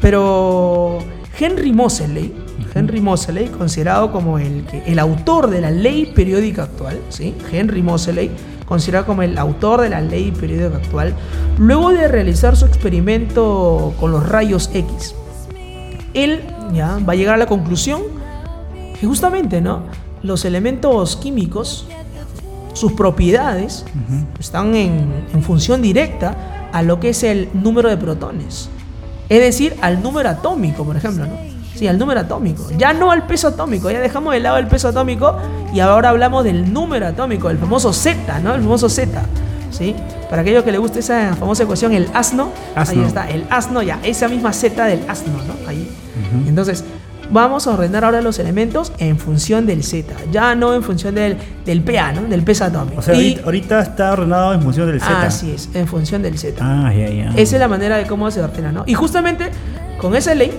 Pero 0.00 0.98
Henry 1.38 1.72
Moseley, 1.72 2.34
Henry 2.74 3.00
Moseley, 3.00 3.46
considerado 3.48 4.12
como 4.12 4.38
el, 4.38 4.64
que- 4.66 4.82
el 4.86 4.98
autor 4.98 5.48
de 5.48 5.60
la 5.60 5.70
ley 5.70 6.12
periódica 6.14 6.64
actual, 6.64 7.00
¿sí? 7.08 7.34
Henry 7.52 7.82
Moseley, 7.82 8.30
considerado 8.66 9.06
como 9.06 9.22
el 9.22 9.38
autor 9.38 9.80
de 9.82 9.88
la 9.90 10.00
ley 10.00 10.30
periódica 10.32 10.76
actual, 10.76 11.14
luego 11.58 11.90
de 11.90 12.08
realizar 12.08 12.56
su 12.56 12.66
experimento 12.66 13.94
con 14.00 14.10
los 14.10 14.28
rayos 14.28 14.70
X, 14.74 15.14
él 16.14 16.42
ya 16.72 16.98
va 17.08 17.12
a 17.12 17.16
llegar 17.16 17.34
a 17.34 17.38
la 17.38 17.46
conclusión 17.46 18.02
que 19.00 19.06
justamente, 19.06 19.60
¿no? 19.60 19.82
Los 20.22 20.44
elementos 20.44 21.16
químicos, 21.16 21.86
sus 22.74 22.92
propiedades, 22.92 23.84
están 24.38 24.74
en, 24.74 25.26
en 25.32 25.42
función 25.42 25.80
directa 25.80 26.68
a 26.72 26.82
lo 26.82 27.00
que 27.00 27.08
es 27.10 27.22
el 27.22 27.48
número 27.54 27.88
de 27.88 27.96
protones. 27.96 28.68
Es 29.28 29.40
decir, 29.40 29.74
al 29.80 30.02
número 30.02 30.28
atómico, 30.28 30.84
por 30.84 30.96
ejemplo, 30.96 31.24
¿no? 31.26 31.32
Sí, 31.74 31.88
al 31.88 31.98
número 31.98 32.20
atómico. 32.20 32.68
Ya 32.78 32.92
no 32.92 33.10
al 33.10 33.26
peso 33.26 33.48
atómico, 33.48 33.90
ya 33.90 34.00
dejamos 34.00 34.32
de 34.34 34.40
lado 34.40 34.58
el 34.58 34.68
peso 34.68 34.88
atómico 34.88 35.36
y 35.72 35.80
ahora 35.80 36.10
hablamos 36.10 36.44
del 36.44 36.72
número 36.72 37.06
atómico, 37.06 37.50
el 37.50 37.58
famoso 37.58 37.92
Z, 37.92 38.38
¿no? 38.40 38.54
El 38.54 38.62
famoso 38.62 38.88
Z. 38.88 39.22
¿Sí? 39.70 39.96
Para 40.30 40.42
aquellos 40.42 40.62
que 40.62 40.70
les 40.70 40.80
guste 40.80 41.00
esa 41.00 41.34
famosa 41.34 41.64
ecuación, 41.64 41.92
el 41.92 42.08
asno, 42.14 42.50
Asno. 42.76 43.00
ahí 43.00 43.06
está, 43.08 43.28
el 43.28 43.44
asno, 43.50 43.82
ya, 43.82 43.98
esa 44.04 44.28
misma 44.28 44.52
Z 44.52 44.84
del 44.84 45.00
asno, 45.08 45.32
¿no? 45.32 45.68
Ahí. 45.68 45.90
Entonces, 46.46 46.84
vamos 47.30 47.66
a 47.66 47.70
ordenar 47.72 48.04
ahora 48.04 48.20
los 48.20 48.38
elementos 48.38 48.92
en 48.98 49.18
función 49.18 49.66
del 49.66 49.82
Z, 49.82 50.12
ya 50.32 50.54
no 50.54 50.74
en 50.74 50.82
función 50.82 51.14
del, 51.14 51.36
del 51.64 51.82
PA, 51.82 52.12
¿no? 52.12 52.22
Del 52.22 52.42
peso 52.42 52.64
atómico. 52.64 53.00
O 53.00 53.02
sea, 53.02 53.14
Y- 53.14 53.40
ahorita, 53.44 53.80
está 53.80 54.12
ordenado 54.12 54.54
en 54.54 54.62
función 54.62 54.86
del 54.86 55.00
Z. 55.00 55.22
Así 55.22 55.50
es, 55.52 55.68
en 55.74 55.86
función 55.86 56.22
del 56.22 56.38
Z. 56.38 56.58
Ah, 56.60 56.92
ya, 56.92 57.08
ya. 57.08 57.30
Esa 57.36 57.56
es 57.56 57.60
la 57.60 57.68
manera 57.68 57.96
de 57.96 58.06
cómo 58.06 58.30
se 58.30 58.42
ordena, 58.42 58.72
¿no? 58.72 58.84
Y 58.86 58.94
justamente 58.94 59.50
con 59.98 60.14
esa 60.14 60.34
ley, 60.34 60.52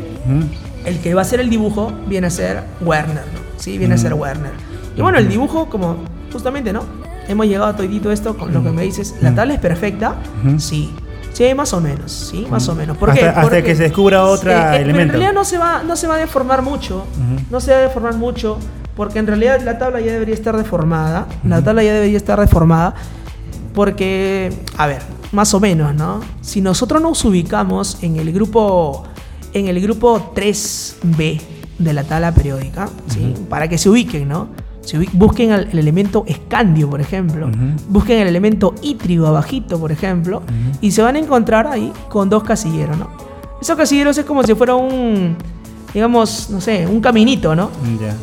el 0.86 1.00
que 1.00 1.14
va 1.14 1.22
a 1.22 1.24
hacer 1.24 1.40
el 1.40 1.50
dibujo 1.50 1.92
viene 2.08 2.28
a 2.28 2.30
ser 2.30 2.64
Werner, 2.82 3.24
¿no? 3.34 3.40
Sí, 3.58 3.78
viene 3.78 3.96
a 3.96 3.98
ser 3.98 4.14
Werner. 4.14 4.52
Y 4.98 5.02
bueno, 5.02 5.18
el 5.18 5.28
dibujo, 5.30 5.68
como 5.70 5.98
justamente, 6.32 6.74
¿no? 6.74 6.84
Hemos 7.28 7.48
llegado 7.48 7.66
a 7.66 7.76
todito 7.76 8.12
esto 8.12 8.38
con 8.38 8.54
lo 8.54 8.64
que 8.64 8.70
me 8.70 8.84
dices. 8.84 9.16
¿La 9.22 9.34
tabla 9.34 9.56
es 9.56 9.60
perfecta? 9.60 10.16
Sí. 10.58 10.92
Sí, 11.36 11.54
más 11.54 11.74
o 11.74 11.82
menos, 11.82 12.12
sí, 12.32 12.48
más 12.50 12.66
o 12.70 12.76
menos. 12.76 12.96
¿Por 12.98 13.12
qué? 13.12 13.20
Hasta- 13.20 13.30
hasta 13.32 13.42
Porque- 13.42 13.64
que 13.64 13.76
se 13.76 13.84
descubra 13.84 14.24
otro 14.24 14.52
Eh, 14.52 14.56
eh, 14.56 14.76
elemento. 14.78 15.02
En 15.02 15.10
realidad 15.10 15.34
no 15.34 15.44
se 15.44 15.58
va, 15.58 15.84
no 15.84 15.96
se 15.98 16.08
va 16.08 16.16
a 16.16 16.18
deformar 16.18 16.62
mucho. 16.62 17.04
No 17.52 17.60
se 17.60 17.72
va 17.72 17.78
a 17.80 17.82
deformar 17.82 18.16
mucho. 18.16 18.58
Porque 18.96 19.20
en 19.20 19.28
realidad 19.28 19.60
la 19.62 19.78
tabla 19.78 20.00
ya 20.00 20.14
debería 20.14 20.34
estar 20.34 20.56
deformada. 20.56 21.28
La 21.46 21.62
tabla 21.62 21.84
ya 21.84 21.92
debería 21.94 22.16
estar 22.16 22.40
deformada. 22.40 22.96
Porque, 23.74 24.54
a 24.78 24.88
ver, 24.88 25.02
más 25.34 25.54
o 25.54 25.60
menos, 25.60 25.94
¿no? 25.94 26.22
Si 26.42 26.62
nosotros 26.62 27.02
nos 27.02 27.24
ubicamos 27.26 27.98
en 28.02 28.16
el 28.16 28.32
grupo, 28.32 29.04
en 29.54 29.68
el 29.68 29.82
grupo 29.82 30.32
3B 30.34 31.42
de 31.78 31.94
la 31.94 32.06
tabla 32.06 32.32
periódica, 32.34 32.88
¿sí? 33.10 33.34
Para 33.50 33.68
que 33.68 33.78
se 33.78 33.90
ubiquen, 33.90 34.30
¿no? 34.30 34.48
Ubi- 34.94 35.10
busquen 35.14 35.52
el, 35.52 35.68
el 35.72 35.80
elemento 35.80 36.24
escandio, 36.28 36.90
por 36.90 37.02
ejemplo. 37.02 37.50
Busquen 37.90 38.20
el 38.20 38.28
elemento 38.28 38.76
ítrigo 38.82 39.28
abajito, 39.28 39.80
por 39.80 39.92
ejemplo. 39.92 40.42
Y 40.82 40.92
se 40.92 41.02
van 41.02 41.16
a 41.16 41.20
encontrar 41.20 41.68
ahí 41.68 41.92
con 42.10 42.30
dos 42.30 42.44
casilleros, 42.44 42.98
¿no? 42.98 43.10
Esos 43.62 43.76
casilleros 43.78 44.18
es 44.18 44.26
como 44.26 44.44
si 44.44 44.54
fuera 44.54 44.76
un, 44.76 45.36
digamos, 45.94 46.50
no 46.52 46.62
sé, 46.62 46.86
un 46.86 47.02
caminito, 47.02 47.56
¿no? 47.56 47.70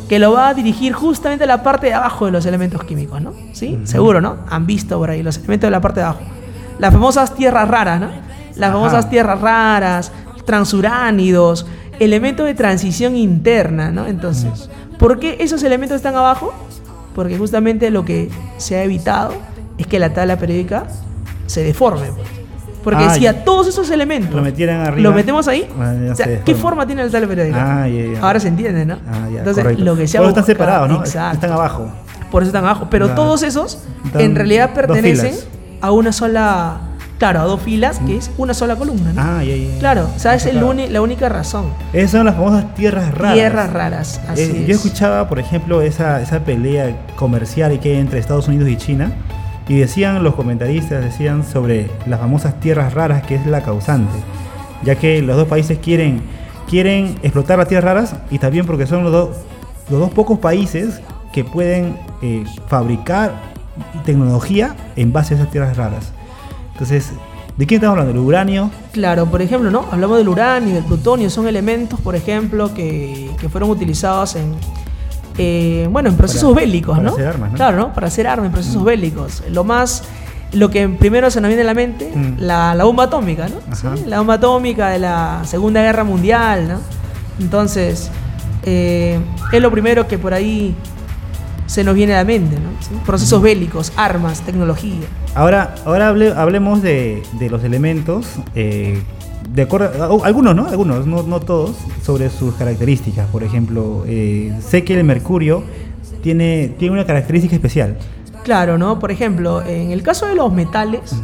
Que 0.07 0.19
lo 0.19 0.31
va 0.31 0.49
a 0.49 0.53
dirigir 0.53 0.93
justamente 0.93 1.43
a 1.43 1.47
la 1.47 1.61
parte 1.63 1.87
de 1.87 1.93
abajo 1.95 2.27
de 2.27 2.31
los 2.31 2.45
elementos 2.45 2.83
químicos, 2.85 3.21
¿no? 3.21 3.33
¿Sí? 3.51 3.79
Seguro, 3.83 4.21
¿no? 4.21 4.37
Han 4.49 4.65
visto 4.65 4.97
por 4.97 5.09
ahí 5.09 5.21
los 5.23 5.37
elementos 5.37 5.67
de 5.67 5.71
la 5.71 5.81
parte 5.81 5.99
de 5.99 6.05
abajo. 6.05 6.21
Las 6.79 6.93
famosas 6.93 7.35
tierras 7.35 7.67
raras, 7.67 7.99
¿no? 7.99 8.07
Las 8.55 8.69
Ajá. 8.69 8.73
famosas 8.79 9.09
tierras 9.09 9.41
raras, 9.41 10.11
transuránidos, 10.67 11.65
elementos 11.99 12.45
de 12.45 12.53
transición 12.53 13.15
interna, 13.15 13.91
¿no? 13.91 14.07
Entonces, 14.07 14.69
¿por 15.03 15.19
qué 15.19 15.35
esos 15.41 15.61
elementos 15.63 15.97
están 15.97 16.15
abajo? 16.15 16.53
Porque 17.13 17.37
justamente 17.37 17.89
lo 17.91 18.05
que 18.05 18.29
se 18.57 18.77
ha 18.77 18.83
evitado 18.83 19.33
es 19.77 19.85
que 19.85 19.99
la 19.99 20.13
tabla 20.13 20.37
periódica 20.37 20.85
se 21.45 21.61
deforme. 21.63 22.07
pues. 22.07 22.27
Porque 22.83 23.03
Ah, 23.03 23.13
si 23.13 23.27
a 23.27 23.43
todos 23.45 23.67
esos 23.67 23.89
elementos 23.91 24.33
Lo 24.35 24.41
metieran 24.41 24.81
arriba. 24.81 25.09
lo 25.09 25.13
metemos 25.15 25.47
ahí, 25.47 25.67
Ah, 25.79 25.93
o 26.11 26.15
sea, 26.15 26.25
se 26.25 26.41
¿qué 26.43 26.55
forma 26.55 26.85
tiene 26.87 27.03
la 27.05 27.09
tabla 27.11 27.27
periódica? 27.27 27.83
Ah. 27.83 27.87
Ahora 28.21 28.39
se 28.39 28.47
entiende, 28.47 28.85
¿no? 28.85 28.95
Ah, 29.07 29.27
ya, 29.31 29.39
Entonces, 29.39 29.63
correcto. 29.63 29.83
lo 29.85 29.95
que 29.95 30.07
se 30.07 30.17
ha 30.17 30.27
están 30.27 30.45
separados, 30.45 30.89
¿no? 30.89 30.99
Exacto. 30.99 31.35
Están 31.35 31.51
abajo. 31.51 31.87
Por 32.31 32.41
eso 32.43 32.49
están 32.49 32.63
abajo. 32.65 32.87
Pero 32.89 33.09
todos 33.11 33.43
esos 33.43 33.83
en 34.15 34.35
realidad 34.35 34.73
pertenecen 34.73 35.35
a 35.81 35.91
una 35.91 36.11
sola. 36.11 36.77
Claro, 37.19 37.39
a 37.41 37.43
dos 37.43 37.61
filas, 37.61 37.99
que 37.99 38.17
es 38.17 38.31
una 38.37 38.53
sola 38.53 38.75
columna, 38.75 39.13
¿no? 39.13 39.21
Ah, 39.21 39.43
ya, 39.43 39.55
ya. 39.55 39.79
Claro, 39.79 40.09
o 40.13 40.19
sea, 40.19 40.33
es 40.35 40.45
el 40.45 40.53
Claro. 40.59 40.73
la 40.89 41.01
única 41.01 41.29
razón. 41.29 41.67
Esas 41.93 42.11
son 42.11 42.25
las 42.25 42.35
famosas 42.35 42.73
tierras 42.75 43.13
raras. 43.17 43.33
Tierras 43.35 43.71
raras, 43.71 44.21
así 44.27 44.41
Eh, 44.41 44.61
es. 44.63 44.67
Yo 44.67 44.75
escuchaba, 44.75 45.29
por 45.29 45.39
ejemplo, 45.39 45.81
esa, 45.81 46.21
esa 46.21 46.39
pelea 46.43 46.97
comercial 47.15 47.79
que 47.79 47.93
hay 47.93 47.99
entre 47.99 48.19
Estados 48.19 48.47
Unidos 48.47 48.67
y 48.69 48.75
China. 48.77 49.13
Y 49.69 49.77
decían 49.77 50.21
los 50.23 50.35
comentaristas, 50.35 51.01
decían 51.01 51.45
sobre 51.45 51.89
las 52.05 52.19
famosas 52.19 52.59
tierras 52.59 52.93
raras, 52.93 53.23
que 53.23 53.35
es 53.35 53.45
la 53.45 53.61
causante. 53.61 54.11
Ya 54.83 54.95
que 54.95 55.21
los 55.21 55.37
dos 55.37 55.47
países 55.47 55.77
quieren, 55.77 56.21
quieren 56.69 57.15
explotar 57.23 57.57
las 57.57 57.69
tierras 57.69 57.85
raras 57.93 58.15
y 58.29 58.39
también 58.39 58.65
porque 58.65 58.85
son 58.85 59.03
los, 59.03 59.11
dos 59.13 59.29
los 59.89 59.99
dos 60.01 60.09
pocos 60.11 60.39
países 60.39 60.99
que 61.31 61.45
pueden 61.45 61.95
eh, 62.21 62.43
fabricar 62.67 63.31
tecnología 64.03 64.75
en 64.97 65.13
base 65.13 65.33
a 65.33 65.37
esas 65.37 65.51
tierras 65.51 65.77
raras. 65.77 66.11
Entonces, 66.73 67.11
¿de 67.57 67.65
quién 67.65 67.77
estamos 67.79 67.93
hablando? 67.99 68.13
¿Del 68.19 68.27
uranio? 68.27 68.71
Claro, 68.91 69.25
por 69.27 69.41
ejemplo, 69.41 69.71
¿no? 69.71 69.85
Hablamos 69.91 70.17
del 70.17 70.27
uranio, 70.27 70.75
del 70.75 70.83
plutonio, 70.83 71.29
son 71.29 71.47
elementos, 71.47 71.99
por 71.99 72.15
ejemplo, 72.15 72.73
que, 72.73 73.31
que 73.39 73.49
fueron 73.49 73.69
utilizados 73.69 74.35
en, 74.35 74.55
eh, 75.37 75.87
bueno, 75.91 76.09
en 76.09 76.17
procesos 76.17 76.51
Para- 76.53 76.65
bélicos, 76.65 76.97
para 76.97 77.09
¿no? 77.09 77.13
hacer 77.15 77.27
armas, 77.27 77.51
¿no? 77.51 77.55
Claro, 77.57 77.77
¿no? 77.77 77.93
Para 77.93 78.07
hacer 78.07 78.27
armas 78.27 78.47
en 78.47 78.51
procesos 78.53 78.83
bélicos. 78.83 79.43
Lo 79.49 79.63
más, 79.63 80.03
lo 80.51 80.69
que 80.69 80.87
primero 80.89 81.29
se 81.31 81.41
nos 81.41 81.47
viene 81.49 81.61
a 81.61 81.65
la 81.65 81.73
mente, 81.73 82.11
Mm. 82.13 82.35
la, 82.39 82.75
la 82.75 82.83
bomba 82.83 83.05
atómica, 83.05 83.47
¿no? 83.47 83.75
Sí, 83.75 83.87
la 84.07 84.17
bomba 84.19 84.35
atómica 84.35 84.89
de 84.89 84.99
la 84.99 85.41
Segunda 85.45 85.81
Guerra 85.81 86.03
Mundial, 86.03 86.67
¿no? 86.67 86.79
Entonces, 87.39 88.09
eh, 88.63 89.19
es 89.51 89.61
lo 89.61 89.71
primero 89.71 90.07
que 90.07 90.17
por 90.17 90.33
ahí 90.33 90.75
se 91.65 91.83
nos 91.83 91.95
viene 91.95 92.13
a 92.13 92.17
la 92.17 92.25
mente, 92.25 92.55
¿no? 92.55 92.69
¿Sí? 92.81 92.89
Procesos 93.05 93.41
bélicos, 93.41 93.91
armas, 93.95 94.41
tecnología. 94.41 94.99
Ahora, 95.35 95.75
ahora 95.85 96.09
hable- 96.09 96.33
hablemos 96.35 96.81
de, 96.81 97.23
de 97.39 97.49
los 97.49 97.63
elementos, 97.63 98.27
eh, 98.55 99.01
de 99.49 99.61
acuerdo, 99.63 100.03
a- 100.23 100.25
algunos, 100.27 100.55
¿no? 100.55 100.67
Algunos, 100.67 101.05
no, 101.07 101.23
no 101.23 101.39
todos, 101.39 101.75
sobre 102.03 102.29
sus 102.29 102.53
características. 102.55 103.27
Por 103.27 103.43
ejemplo, 103.43 104.03
eh, 104.07 104.53
sé 104.65 104.83
que 104.83 104.97
el 104.97 105.03
mercurio 105.03 105.63
tiene, 106.21 106.73
tiene 106.79 106.93
una 106.93 107.05
característica 107.05 107.55
especial. 107.55 107.97
Claro, 108.43 108.77
¿no? 108.77 108.99
Por 108.99 109.09
ejemplo, 109.11 109.61
en 109.61 109.91
el 109.91 110.03
caso 110.03 110.25
de 110.25 110.35
los 110.35 110.51
metales, 110.51 111.15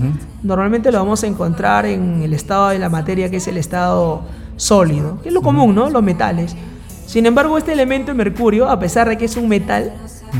normalmente 0.42 0.90
lo 0.92 1.00
vamos 1.00 1.22
a 1.24 1.28
encontrar 1.28 1.86
en 1.86 2.22
el 2.24 2.34
estado 2.34 2.70
de 2.70 2.80
la 2.80 2.88
materia 2.90 3.30
que 3.30 3.38
es 3.38 3.48
el 3.50 3.58
estado 3.58 4.22
sólido, 4.56 5.22
que 5.22 5.28
es 5.30 5.34
lo 5.34 5.42
común, 5.42 5.76
¿no? 5.76 5.90
Los 5.90 6.02
metales. 6.02 6.56
Sin 7.06 7.26
embargo, 7.26 7.58
este 7.58 7.74
elemento, 7.74 8.12
el 8.12 8.18
mercurio, 8.18 8.70
a 8.70 8.80
pesar 8.80 9.10
de 9.10 9.18
que 9.18 9.26
es 9.26 9.36
un 9.36 9.50
metal, 9.50 9.92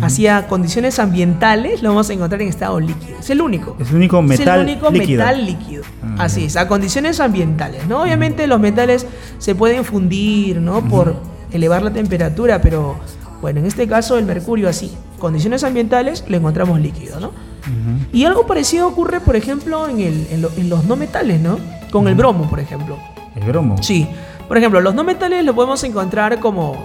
hacia 0.02 0.48
condiciones 0.48 1.00
ambientales 1.00 1.82
lo 1.82 1.90
vamos 1.90 2.10
a 2.10 2.14
encontrar 2.14 2.42
en 2.42 2.48
estado 2.50 2.80
líquido. 2.80 3.18
Es 3.20 3.30
el 3.30 3.42
único. 3.42 3.76
Es 3.80 3.90
el 3.90 3.96
único 3.98 4.20
Es 4.20 4.26
metal 4.26 4.60
el 4.62 4.66
único 4.66 4.90
líquido. 4.92 5.20
metal 5.26 5.46
líquido. 5.46 5.84
Ah, 6.04 6.16
Así 6.26 6.46
es, 6.46 6.56
a 6.58 6.68
condiciones 6.68 7.20
ambientales, 7.20 7.88
¿no? 7.88 8.02
Obviamente 8.04 8.46
los 8.48 8.60
metales 8.60 9.06
se 9.40 9.56
pueden 9.56 9.84
fundir, 9.86 10.60
¿no? 10.62 10.82
Por 10.88 11.16
elevar 11.52 11.82
la 11.82 11.92
temperatura, 11.92 12.62
pero 12.62 12.96
bueno, 13.42 13.60
en 13.62 13.66
este 13.66 13.88
caso 13.88 14.18
el 14.18 14.26
mercurio 14.26 14.70
así, 14.70 14.92
condiciones 15.18 15.64
ambientales 15.64 16.24
lo 16.28 16.38
encontramos 16.38 16.80
líquido, 16.80 17.20
¿no? 17.20 17.32
Y 18.12 18.26
algo 18.26 18.48
parecido 18.48 18.88
ocurre, 18.88 19.20
por 19.20 19.36
ejemplo, 19.36 19.88
en, 19.88 20.00
el- 20.00 20.28
en 20.32 20.42
lo- 20.42 20.52
en 20.58 20.70
los 20.70 20.86
no 20.86 20.96
metales, 20.96 21.40
¿no? 21.40 21.58
Con 21.92 22.08
el 22.08 22.16
bromo, 22.16 22.50
por 22.50 22.60
ejemplo. 22.60 22.98
El 23.36 23.44
bromo. 23.44 23.76
Sí. 23.82 24.08
Por 24.48 24.58
ejemplo, 24.58 24.82
los 24.82 24.96
no 24.96 25.04
metales 25.04 25.46
lo 25.46 25.54
podemos 25.54 25.84
encontrar 25.84 26.40
como 26.40 26.76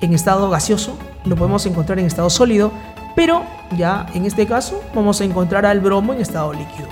en 0.00 0.12
estado 0.12 0.50
gaseoso, 0.50 0.98
lo 1.26 1.36
podemos 1.36 1.64
encontrar 1.66 1.98
en 1.98 2.06
estado 2.06 2.30
sólido, 2.30 2.72
pero 3.14 3.42
ya 3.76 4.06
en 4.14 4.24
este 4.24 4.46
caso 4.46 4.80
vamos 4.94 5.20
a 5.20 5.24
encontrar 5.24 5.66
al 5.66 5.80
bromo 5.80 6.12
en 6.14 6.20
estado 6.20 6.52
líquido. 6.52 6.88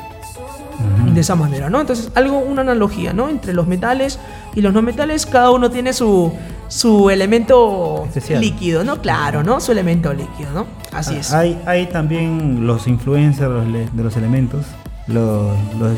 De 1.13 1.21
esa 1.21 1.37
manera, 1.37 1.71
¿no? 1.71 1.81
Entonces, 1.81 2.11
algo, 2.17 2.39
una 2.39 2.63
analogía, 2.63 3.13
¿no? 3.13 3.29
Entre 3.29 3.53
los 3.53 3.69
metales 3.69 4.19
y 4.57 4.61
los 4.61 4.73
no 4.73 4.83
metales, 4.83 5.25
cada 5.25 5.53
uno 5.53 5.71
tiene 5.71 5.93
su, 5.93 6.33
su 6.67 7.11
elemento 7.11 8.03
Especial. 8.07 8.41
líquido, 8.41 8.83
¿no? 8.83 9.01
Claro, 9.01 9.45
¿no? 9.45 9.61
Su 9.61 9.71
elemento 9.71 10.13
líquido, 10.13 10.51
¿no? 10.53 10.67
Así 10.93 11.15
es. 11.15 11.33
Hay, 11.33 11.61
hay 11.67 11.87
también 11.87 12.67
los 12.67 12.89
influencers 12.89 13.53
de 13.93 14.03
los 14.03 14.17
elementos, 14.17 14.65
los, 15.07 15.57
los, 15.79 15.93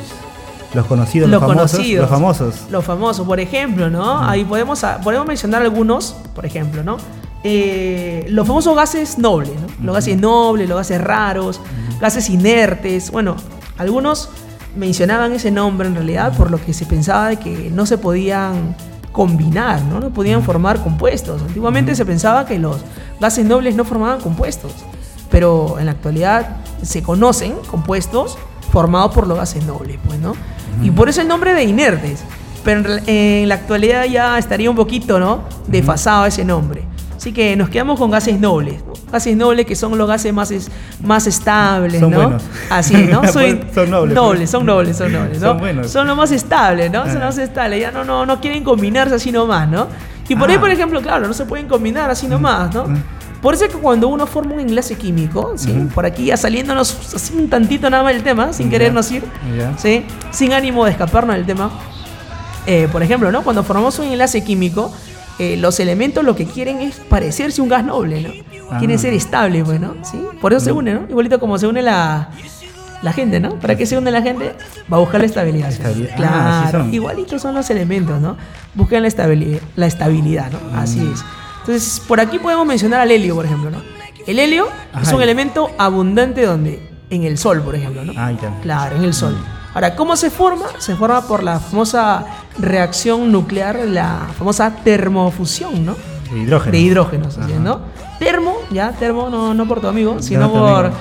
los 0.74 0.84
conocidos, 0.86 1.30
los, 1.30 1.40
Los 1.40 1.48
famosos. 1.48 1.70
conocidos. 1.72 2.02
Los 2.02 2.10
famosos. 2.10 2.54
Los 2.70 2.84
famosos, 2.84 3.26
por 3.26 3.40
ejemplo, 3.40 3.88
¿no? 3.88 4.22
Ahí 4.22 4.44
podemos, 4.44 4.84
a- 4.84 4.98
podemos 5.00 5.26
mencionar 5.26 5.62
algunos, 5.62 6.14
por 6.34 6.44
ejemplo, 6.44 6.82
¿no? 6.84 6.98
Eh, 7.48 8.26
los 8.28 8.44
famosos 8.44 8.74
gases 8.74 9.18
nobles, 9.18 9.52
¿no? 9.54 9.68
Los 9.84 9.94
gases 9.94 10.18
nobles, 10.20 10.68
los 10.68 10.76
gases 10.78 11.00
raros, 11.00 11.60
gases 12.00 12.28
inertes. 12.28 13.12
Bueno, 13.12 13.36
algunos 13.78 14.30
mencionaban 14.74 15.32
ese 15.32 15.52
nombre 15.52 15.86
en 15.86 15.94
realidad 15.94 16.36
por 16.36 16.50
lo 16.50 16.60
que 16.60 16.74
se 16.74 16.86
pensaba 16.86 17.28
de 17.28 17.36
que 17.36 17.70
no 17.70 17.86
se 17.86 17.98
podían 17.98 18.74
combinar, 19.12 19.80
¿no? 19.82 20.00
No 20.00 20.10
podían 20.10 20.42
formar 20.42 20.82
compuestos. 20.82 21.40
Antiguamente 21.40 21.94
se 21.94 22.04
pensaba 22.04 22.46
que 22.46 22.58
los 22.58 22.78
gases 23.20 23.46
nobles 23.46 23.76
no 23.76 23.84
formaban 23.84 24.20
compuestos, 24.20 24.72
pero 25.30 25.78
en 25.78 25.86
la 25.86 25.92
actualidad 25.92 26.56
se 26.82 27.00
conocen 27.04 27.54
compuestos 27.70 28.36
formados 28.72 29.14
por 29.14 29.28
los 29.28 29.38
gases 29.38 29.64
nobles, 29.64 30.00
pues, 30.04 30.18
¿no? 30.18 30.34
Y 30.82 30.90
por 30.90 31.08
eso 31.08 31.20
el 31.20 31.28
nombre 31.28 31.54
de 31.54 31.62
inertes. 31.62 32.24
Pero 32.64 32.98
en, 33.06 33.48
la 33.48 33.54
actualidad 33.54 34.06
ya 34.06 34.36
estaría 34.36 34.68
un 34.68 34.74
poquito, 34.74 35.20
¿no? 35.20 35.42
Desfasado 35.68 36.26
ese 36.26 36.44
nombre. 36.44 36.82
Así 37.26 37.32
que 37.32 37.56
nos 37.56 37.70
quedamos 37.70 37.98
con 37.98 38.08
gases 38.08 38.38
nobles, 38.38 38.84
¿no? 38.86 38.92
Gases 39.10 39.36
nobles 39.36 39.66
que 39.66 39.74
son 39.74 39.98
los 39.98 40.06
gases 40.06 40.32
más, 40.32 40.52
es- 40.52 40.70
más 41.02 41.26
estables, 41.26 41.98
Son 41.98 42.12
¿no? 42.12 42.18
buenos. 42.18 42.44
Así, 42.70 42.94
¿no? 42.94 43.26
Soy- 43.26 43.60
Son 43.74 43.90
nobles, 43.90 44.14
pues. 44.16 44.50
son 44.50 44.64
nobles, 44.64 44.96
son 44.96 45.12
nobles, 45.12 45.40
¿no? 45.40 45.48
Son 45.48 45.58
buenos. 45.58 45.90
Son 45.90 46.06
lo 46.06 46.14
más 46.14 46.30
estables, 46.30 46.88
¿no? 46.92 47.04
Son 47.06 47.20
Ah. 47.20 47.24
más 47.24 47.38
estables. 47.38 47.80
Ya 47.80 47.90
no, 47.90 48.04
no, 48.04 48.26
no 48.26 48.40
quieren 48.40 48.62
combinarse 48.62 49.16
así 49.16 49.32
nomás, 49.32 49.68
¿no? 49.68 49.88
Y 50.28 50.36
por 50.36 50.48
ahí, 50.48 50.54
Ah. 50.54 50.60
por 50.60 50.70
ejemplo, 50.70 51.02
claro, 51.02 51.26
no 51.26 51.34
se 51.34 51.44
pueden 51.46 51.66
combinar 51.66 52.08
así 52.08 52.28
nomás, 52.28 52.72
¿no? 52.72 52.84
Por 53.42 53.54
eso 53.54 53.64
es 53.64 53.72
que 53.74 53.78
cuando 53.80 54.06
uno 54.06 54.24
forma 54.28 54.54
un 54.54 54.60
enlace 54.60 54.94
químico, 54.94 55.52
por 55.96 56.06
aquí 56.06 56.26
ya 56.26 56.36
saliéndonos 56.36 56.96
así 57.12 57.34
un 57.36 57.50
tantito 57.50 57.90
nada 57.90 58.04
más 58.04 58.12
del 58.14 58.22
tema, 58.22 58.52
sin 58.52 58.70
querernos 58.70 59.10
ir. 59.10 59.24
¿sí? 59.78 60.04
sin 60.30 60.52
ánimo 60.52 60.84
de 60.84 60.92
escaparnos 60.92 61.34
del 61.34 61.44
tema. 61.44 61.70
Eh, 62.68 62.86
por 62.92 63.02
ejemplo, 63.02 63.32
¿no? 63.32 63.42
cuando 63.42 63.64
formamos 63.64 63.98
un 63.98 64.06
enlace 64.06 64.44
químico, 64.44 64.92
eh, 65.38 65.56
los 65.56 65.78
elementos 65.80 66.24
lo 66.24 66.34
que 66.34 66.46
quieren 66.46 66.80
es 66.80 66.96
parecerse 66.96 67.60
un 67.62 67.68
gas 67.68 67.84
noble, 67.84 68.22
¿no? 68.22 68.30
Ah. 68.70 68.78
Quieren 68.78 68.98
ser 68.98 69.12
estables, 69.12 69.64
pues, 69.64 69.80
¿no? 69.80 69.94
¿Sí? 70.02 70.18
Por 70.40 70.52
eso 70.52 70.64
se 70.64 70.72
une, 70.72 70.94
¿no? 70.94 71.00
Igualito 71.08 71.38
como 71.38 71.58
se 71.58 71.66
une 71.66 71.82
la, 71.82 72.30
la 73.02 73.12
gente, 73.12 73.38
¿no? 73.38 73.50
¿Para 73.60 73.76
qué 73.76 73.86
se 73.86 73.96
une 73.98 74.10
la 74.10 74.22
gente? 74.22 74.54
Va 74.92 74.96
a 74.96 75.00
buscar 75.00 75.20
la 75.20 75.26
estabilidad. 75.26 75.70
Ah, 75.84 76.16
Claro, 76.16 76.34
así 76.64 76.72
son. 76.72 76.94
igualitos 76.94 77.42
son 77.42 77.54
los 77.54 77.68
elementos, 77.70 78.20
¿no? 78.20 78.36
Buscan 78.74 79.02
la 79.02 79.08
estabilidad, 79.08 79.60
la 79.76 79.86
estabilidad, 79.86 80.50
¿no? 80.50 80.78
Así 80.78 81.00
Mm. 81.00 81.12
es. 81.12 81.24
Entonces, 81.60 82.00
por 82.06 82.20
aquí 82.20 82.38
podemos 82.38 82.66
mencionar 82.66 83.00
al 83.00 83.10
helio, 83.10 83.34
por 83.34 83.44
ejemplo, 83.44 83.70
¿no? 83.70 83.82
El 84.26 84.38
helio 84.38 84.68
es 85.00 85.08
Ajá. 85.08 85.16
un 85.16 85.22
elemento 85.22 85.70
abundante 85.78 86.44
donde 86.44 86.80
en 87.10 87.22
el 87.24 87.38
sol, 87.38 87.62
por 87.62 87.74
ejemplo, 87.76 88.04
¿no? 88.04 88.12
Ah. 88.16 88.32
Claro, 88.62 88.96
en 88.96 89.04
el 89.04 89.14
sol. 89.14 89.36
Ahora, 89.76 89.94
¿cómo 89.94 90.16
se 90.16 90.30
forma? 90.30 90.64
Se 90.78 90.96
forma 90.96 91.20
por 91.28 91.42
la 91.42 91.60
famosa 91.60 92.24
reacción 92.58 93.30
nuclear, 93.30 93.76
la 93.86 94.26
famosa 94.38 94.72
termofusión, 94.82 95.84
¿no? 95.84 95.94
De 96.32 96.38
hidrógeno. 96.38 96.72
De 96.72 96.78
hidrógenos, 96.78 97.36
así. 97.36 97.52
¿no? 97.60 97.80
Termo, 98.18 98.54
ya, 98.70 98.92
termo, 98.92 99.28
no, 99.28 99.52
no 99.52 99.68
por 99.68 99.82
tu 99.82 99.88
amigo, 99.88 100.22
sino 100.22 100.40
no 100.40 100.46
tu 100.48 100.54
por, 100.54 100.86
amigo. 100.86 100.94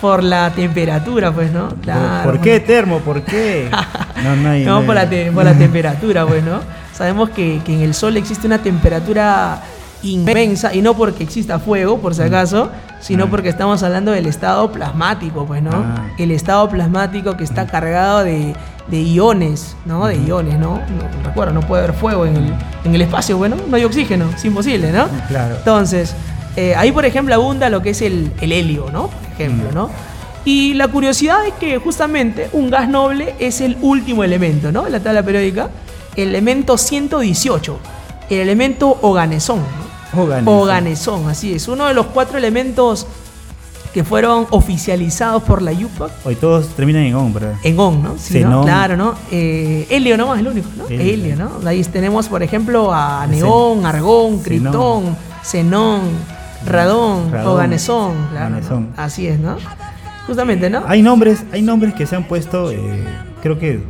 por 0.00 0.22
la 0.24 0.50
temperatura, 0.50 1.30
pues, 1.30 1.52
¿no? 1.52 1.68
¿Por- 1.68 1.78
Claro. 1.80 2.30
¿Por 2.30 2.40
qué 2.40 2.58
termo? 2.60 3.00
¿Por 3.00 3.20
qué? 3.22 3.68
No, 4.24 4.34
no 4.36 4.48
hay. 4.50 4.64
No, 4.64 4.80
no 4.80 4.86
por 4.86 4.94
la, 4.94 5.10
te- 5.10 5.30
por 5.30 5.44
la 5.44 5.52
temperatura, 5.52 6.24
pues, 6.24 6.42
¿no? 6.42 6.60
Sabemos 6.94 7.28
que, 7.30 7.60
que 7.66 7.74
en 7.74 7.80
el 7.82 7.92
Sol 7.92 8.16
existe 8.16 8.46
una 8.46 8.58
temperatura 8.62 9.60
inmensa, 10.02 10.74
y 10.74 10.82
no 10.82 10.94
porque 10.94 11.22
exista 11.24 11.58
fuego, 11.58 11.98
por 11.98 12.14
si 12.14 12.22
acaso, 12.22 12.70
sino 13.00 13.24
Ah. 13.24 13.28
porque 13.30 13.48
estamos 13.48 13.82
hablando 13.82 14.10
del 14.12 14.26
estado 14.26 14.70
plasmático, 14.72 15.44
pues, 15.46 15.62
¿no? 15.62 15.70
Ah. 15.72 16.08
El 16.18 16.30
estado 16.30 16.68
plasmático 16.68 17.36
que 17.36 17.44
está 17.44 17.66
cargado 17.66 18.24
de, 18.24 18.54
de 18.88 19.00
iones, 19.02 19.76
¿no? 19.84 20.06
De 20.06 20.16
iones, 20.16 20.58
¿no? 20.58 20.76
No, 20.76 21.24
Recuerda, 21.24 21.52
no 21.52 21.60
puede 21.60 21.84
haber 21.84 21.96
fuego 21.96 22.26
en 22.26 22.36
el, 22.36 22.54
en 22.84 22.94
el 22.94 23.02
espacio, 23.02 23.36
bueno, 23.38 23.56
no 23.68 23.76
hay 23.76 23.84
oxígeno, 23.84 24.26
es 24.34 24.44
imposible, 24.44 24.90
¿no? 24.92 25.06
Claro. 25.28 25.56
Entonces, 25.56 26.14
eh, 26.56 26.74
ahí 26.76 26.92
por 26.92 27.04
ejemplo 27.04 27.34
abunda 27.34 27.70
lo 27.70 27.80
que 27.80 27.90
es 27.90 28.02
el, 28.02 28.32
el 28.40 28.52
helio, 28.52 28.86
¿no? 28.92 29.06
Por 29.08 29.32
ejemplo, 29.34 29.70
Mm. 29.70 29.74
¿no? 29.74 29.90
Y 30.44 30.74
la 30.74 30.88
curiosidad 30.88 31.46
es 31.46 31.54
que 31.54 31.78
justamente 31.78 32.50
un 32.52 32.68
gas 32.68 32.88
noble 32.88 33.36
es 33.38 33.60
el 33.60 33.78
último 33.80 34.24
elemento, 34.24 34.72
¿no? 34.72 34.82
De 34.82 34.90
la 34.90 34.98
tabla 34.98 35.22
periódica, 35.22 35.70
el 36.16 36.30
elemento 36.30 36.76
118, 36.76 37.78
el 38.28 38.38
elemento 38.40 38.98
oganesón, 39.02 39.58
¿no? 39.58 39.91
Oganesón, 40.14 41.28
así 41.28 41.54
es, 41.54 41.68
uno 41.68 41.86
de 41.86 41.94
los 41.94 42.06
cuatro 42.06 42.38
elementos 42.38 43.06
que 43.92 44.04
fueron 44.04 44.46
oficializados 44.50 45.42
por 45.42 45.60
la 45.60 45.70
IUPAC 45.72 46.10
Hoy 46.24 46.34
todos 46.36 46.68
terminan 46.68 47.02
en 47.02 47.14
on, 47.14 47.34
¿verdad? 47.34 47.54
en 47.62 47.78
on, 47.78 48.02
¿no? 48.02 48.14
Sí. 48.18 48.40
Claro, 48.40 48.96
¿no? 48.96 49.14
Eh, 49.30 49.86
helio 49.90 50.16
nomás, 50.16 50.40
el 50.40 50.48
único, 50.48 50.68
¿no? 50.76 50.86
Helio. 50.86 51.00
Helio, 51.00 51.36
¿no? 51.36 51.68
Ahí 51.68 51.84
tenemos, 51.84 52.26
por 52.28 52.42
ejemplo, 52.42 52.92
a 52.92 53.26
neón, 53.26 53.84
argón, 53.84 54.40
Xenón. 54.40 54.42
criptón, 54.42 55.16
xenón, 55.42 56.00
radón, 56.66 57.30
Radón, 57.30 57.52
oganesón, 57.52 58.12
claro, 58.30 58.48
¿no? 58.50 58.56
oganesón. 58.56 58.88
Así 58.96 59.26
es, 59.26 59.38
¿no? 59.38 59.56
Justamente, 60.26 60.70
¿no? 60.70 60.84
Hay 60.86 61.02
nombres, 61.02 61.44
hay 61.52 61.60
nombres 61.62 61.94
que 61.94 62.06
se 62.06 62.16
han 62.16 62.24
puesto, 62.24 62.70
eh, 62.70 63.04
creo 63.42 63.58
que 63.58 63.82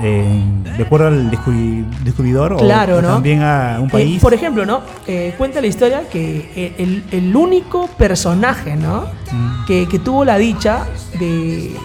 eh, 0.00 0.42
de 0.76 0.82
acuerdo 0.82 1.08
al 1.08 1.30
descubri- 1.30 1.84
descubridor 2.02 2.56
Claro, 2.56 2.98
o, 2.98 3.02
también 3.02 3.42
a 3.42 3.78
un 3.80 3.88
Eh, 3.88 3.92
país. 3.92 4.20
por 4.22 4.32
ejemplo, 4.34 4.64
¿no? 4.64 4.80
Eh, 5.06 5.34
cuenta 5.36 5.60
la 5.60 5.66
historia 5.66 6.02
que 6.10 6.74
el, 6.78 7.04
el 7.10 7.34
único 7.36 7.86
personaje, 7.98 8.76
¿no? 8.76 9.02
Mm. 9.30 9.64
Que, 9.66 9.88
que 9.88 9.98
tuvo 9.98 10.24
la 10.24 10.38
dicha 10.38 10.86
de, 11.18 11.76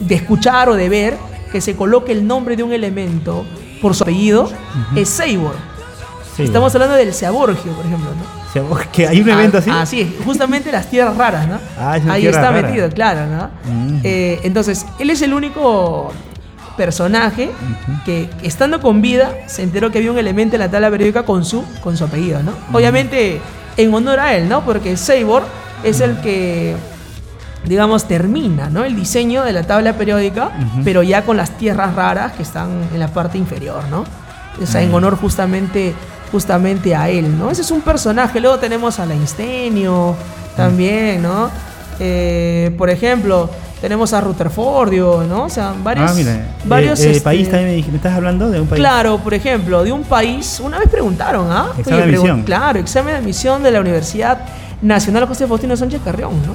de 0.00 0.14
escuchar 0.14 0.68
o 0.68 0.74
de 0.74 0.88
ver 0.88 1.16
que 1.52 1.60
se 1.60 1.74
coloque 1.76 2.12
el 2.12 2.26
nombre 2.26 2.56
de 2.56 2.62
un 2.62 2.72
elemento 2.72 3.44
por 3.82 3.94
su 3.94 4.02
apellido 4.04 4.50
es 4.94 5.08
Seibor. 5.08 5.54
Sí, 6.36 6.44
Estamos 6.44 6.72
hablando 6.74 6.94
del 6.96 7.12
Seaborgio, 7.12 7.72
por 7.72 7.84
ejemplo, 7.84 8.10
¿no? 8.10 8.40
o 8.70 8.76
sea, 8.78 8.86
que 8.92 9.06
hay 9.06 9.20
un 9.20 9.28
evento 9.28 9.58
así. 9.58 9.68
Ah, 9.70 9.82
Así 9.82 10.00
es, 10.00 10.08
justamente 10.24 10.70
las 10.72 10.88
tierras 10.88 11.16
raras, 11.16 11.46
¿no? 11.48 11.58
Ah, 11.78 11.96
es 11.96 12.06
Ahí 12.06 12.26
está 12.26 12.50
rara. 12.50 12.62
metido, 12.68 12.88
claro, 12.90 13.26
¿no? 13.26 13.50
Mm. 13.72 14.00
Eh, 14.04 14.40
entonces, 14.44 14.86
él 14.98 15.10
es 15.10 15.22
el 15.22 15.34
único 15.34 16.12
personaje 16.76 17.50
que 18.04 18.30
estando 18.42 18.80
con 18.80 19.02
vida 19.02 19.34
se 19.46 19.62
enteró 19.62 19.90
que 19.90 19.98
había 19.98 20.12
un 20.12 20.18
elemento 20.18 20.56
en 20.56 20.60
la 20.60 20.70
tabla 20.70 20.90
periódica 20.90 21.24
con 21.24 21.44
su, 21.44 21.64
con 21.82 21.96
su 21.96 22.04
apellido, 22.04 22.42
¿no? 22.42 22.52
Obviamente 22.72 23.40
en 23.76 23.94
honor 23.94 24.20
a 24.20 24.34
él, 24.34 24.48
¿no? 24.48 24.64
Porque 24.64 24.96
Seibor 24.96 25.42
es 25.82 26.00
el 26.00 26.20
que, 26.20 26.76
digamos, 27.64 28.06
termina, 28.06 28.70
¿no? 28.70 28.84
El 28.84 28.96
diseño 28.96 29.44
de 29.44 29.52
la 29.52 29.62
tabla 29.64 29.94
periódica, 29.94 30.50
pero 30.84 31.02
ya 31.02 31.24
con 31.24 31.36
las 31.36 31.56
tierras 31.56 31.94
raras 31.94 32.32
que 32.32 32.42
están 32.42 32.70
en 32.92 33.00
la 33.00 33.08
parte 33.08 33.38
inferior, 33.38 33.84
¿no? 33.90 34.04
O 34.60 34.66
sea, 34.66 34.82
en 34.82 34.92
honor 34.92 35.16
justamente, 35.16 35.94
justamente 36.32 36.94
a 36.94 37.08
él, 37.08 37.38
¿no? 37.38 37.50
Ese 37.50 37.62
es 37.62 37.70
un 37.70 37.80
personaje. 37.80 38.40
Luego 38.40 38.58
tenemos 38.58 38.98
a 38.98 39.06
la 39.06 39.14
Instenio, 39.14 40.16
también, 40.56 41.22
¿no? 41.22 41.50
Eh, 41.98 42.74
por 42.76 42.90
ejemplo, 42.90 43.50
tenemos 43.80 44.12
a 44.12 44.20
Rutherfordio, 44.20 45.24
¿no? 45.28 45.44
O 45.44 45.48
sea, 45.48 45.74
varios, 45.82 46.10
ah, 46.10 46.14
mira. 46.14 46.46
varios 46.64 47.00
eh, 47.00 47.08
eh, 47.08 47.10
este, 47.12 47.22
país 47.22 47.50
también 47.50 47.70
me, 47.70 47.76
dij- 47.78 47.88
me 47.90 47.96
estás 47.96 48.14
hablando 48.14 48.50
de 48.50 48.60
un 48.60 48.66
país. 48.66 48.80
Claro, 48.80 49.18
por 49.18 49.34
ejemplo, 49.34 49.82
de 49.84 49.92
un 49.92 50.02
país, 50.02 50.60
una 50.62 50.78
vez 50.78 50.88
preguntaron, 50.88 51.46
¿ah? 51.50 51.68
Examen 51.78 51.98
de 52.00 52.04
admisión. 52.16 52.42
Claro, 52.42 52.78
examen 52.78 53.14
de 53.14 53.18
admisión 53.20 53.62
de 53.62 53.70
la 53.70 53.80
Universidad 53.80 54.38
Nacional 54.82 55.26
José 55.26 55.46
Faustino 55.46 55.76
Sánchez 55.76 56.00
Carrión, 56.04 56.32
¿no? 56.46 56.54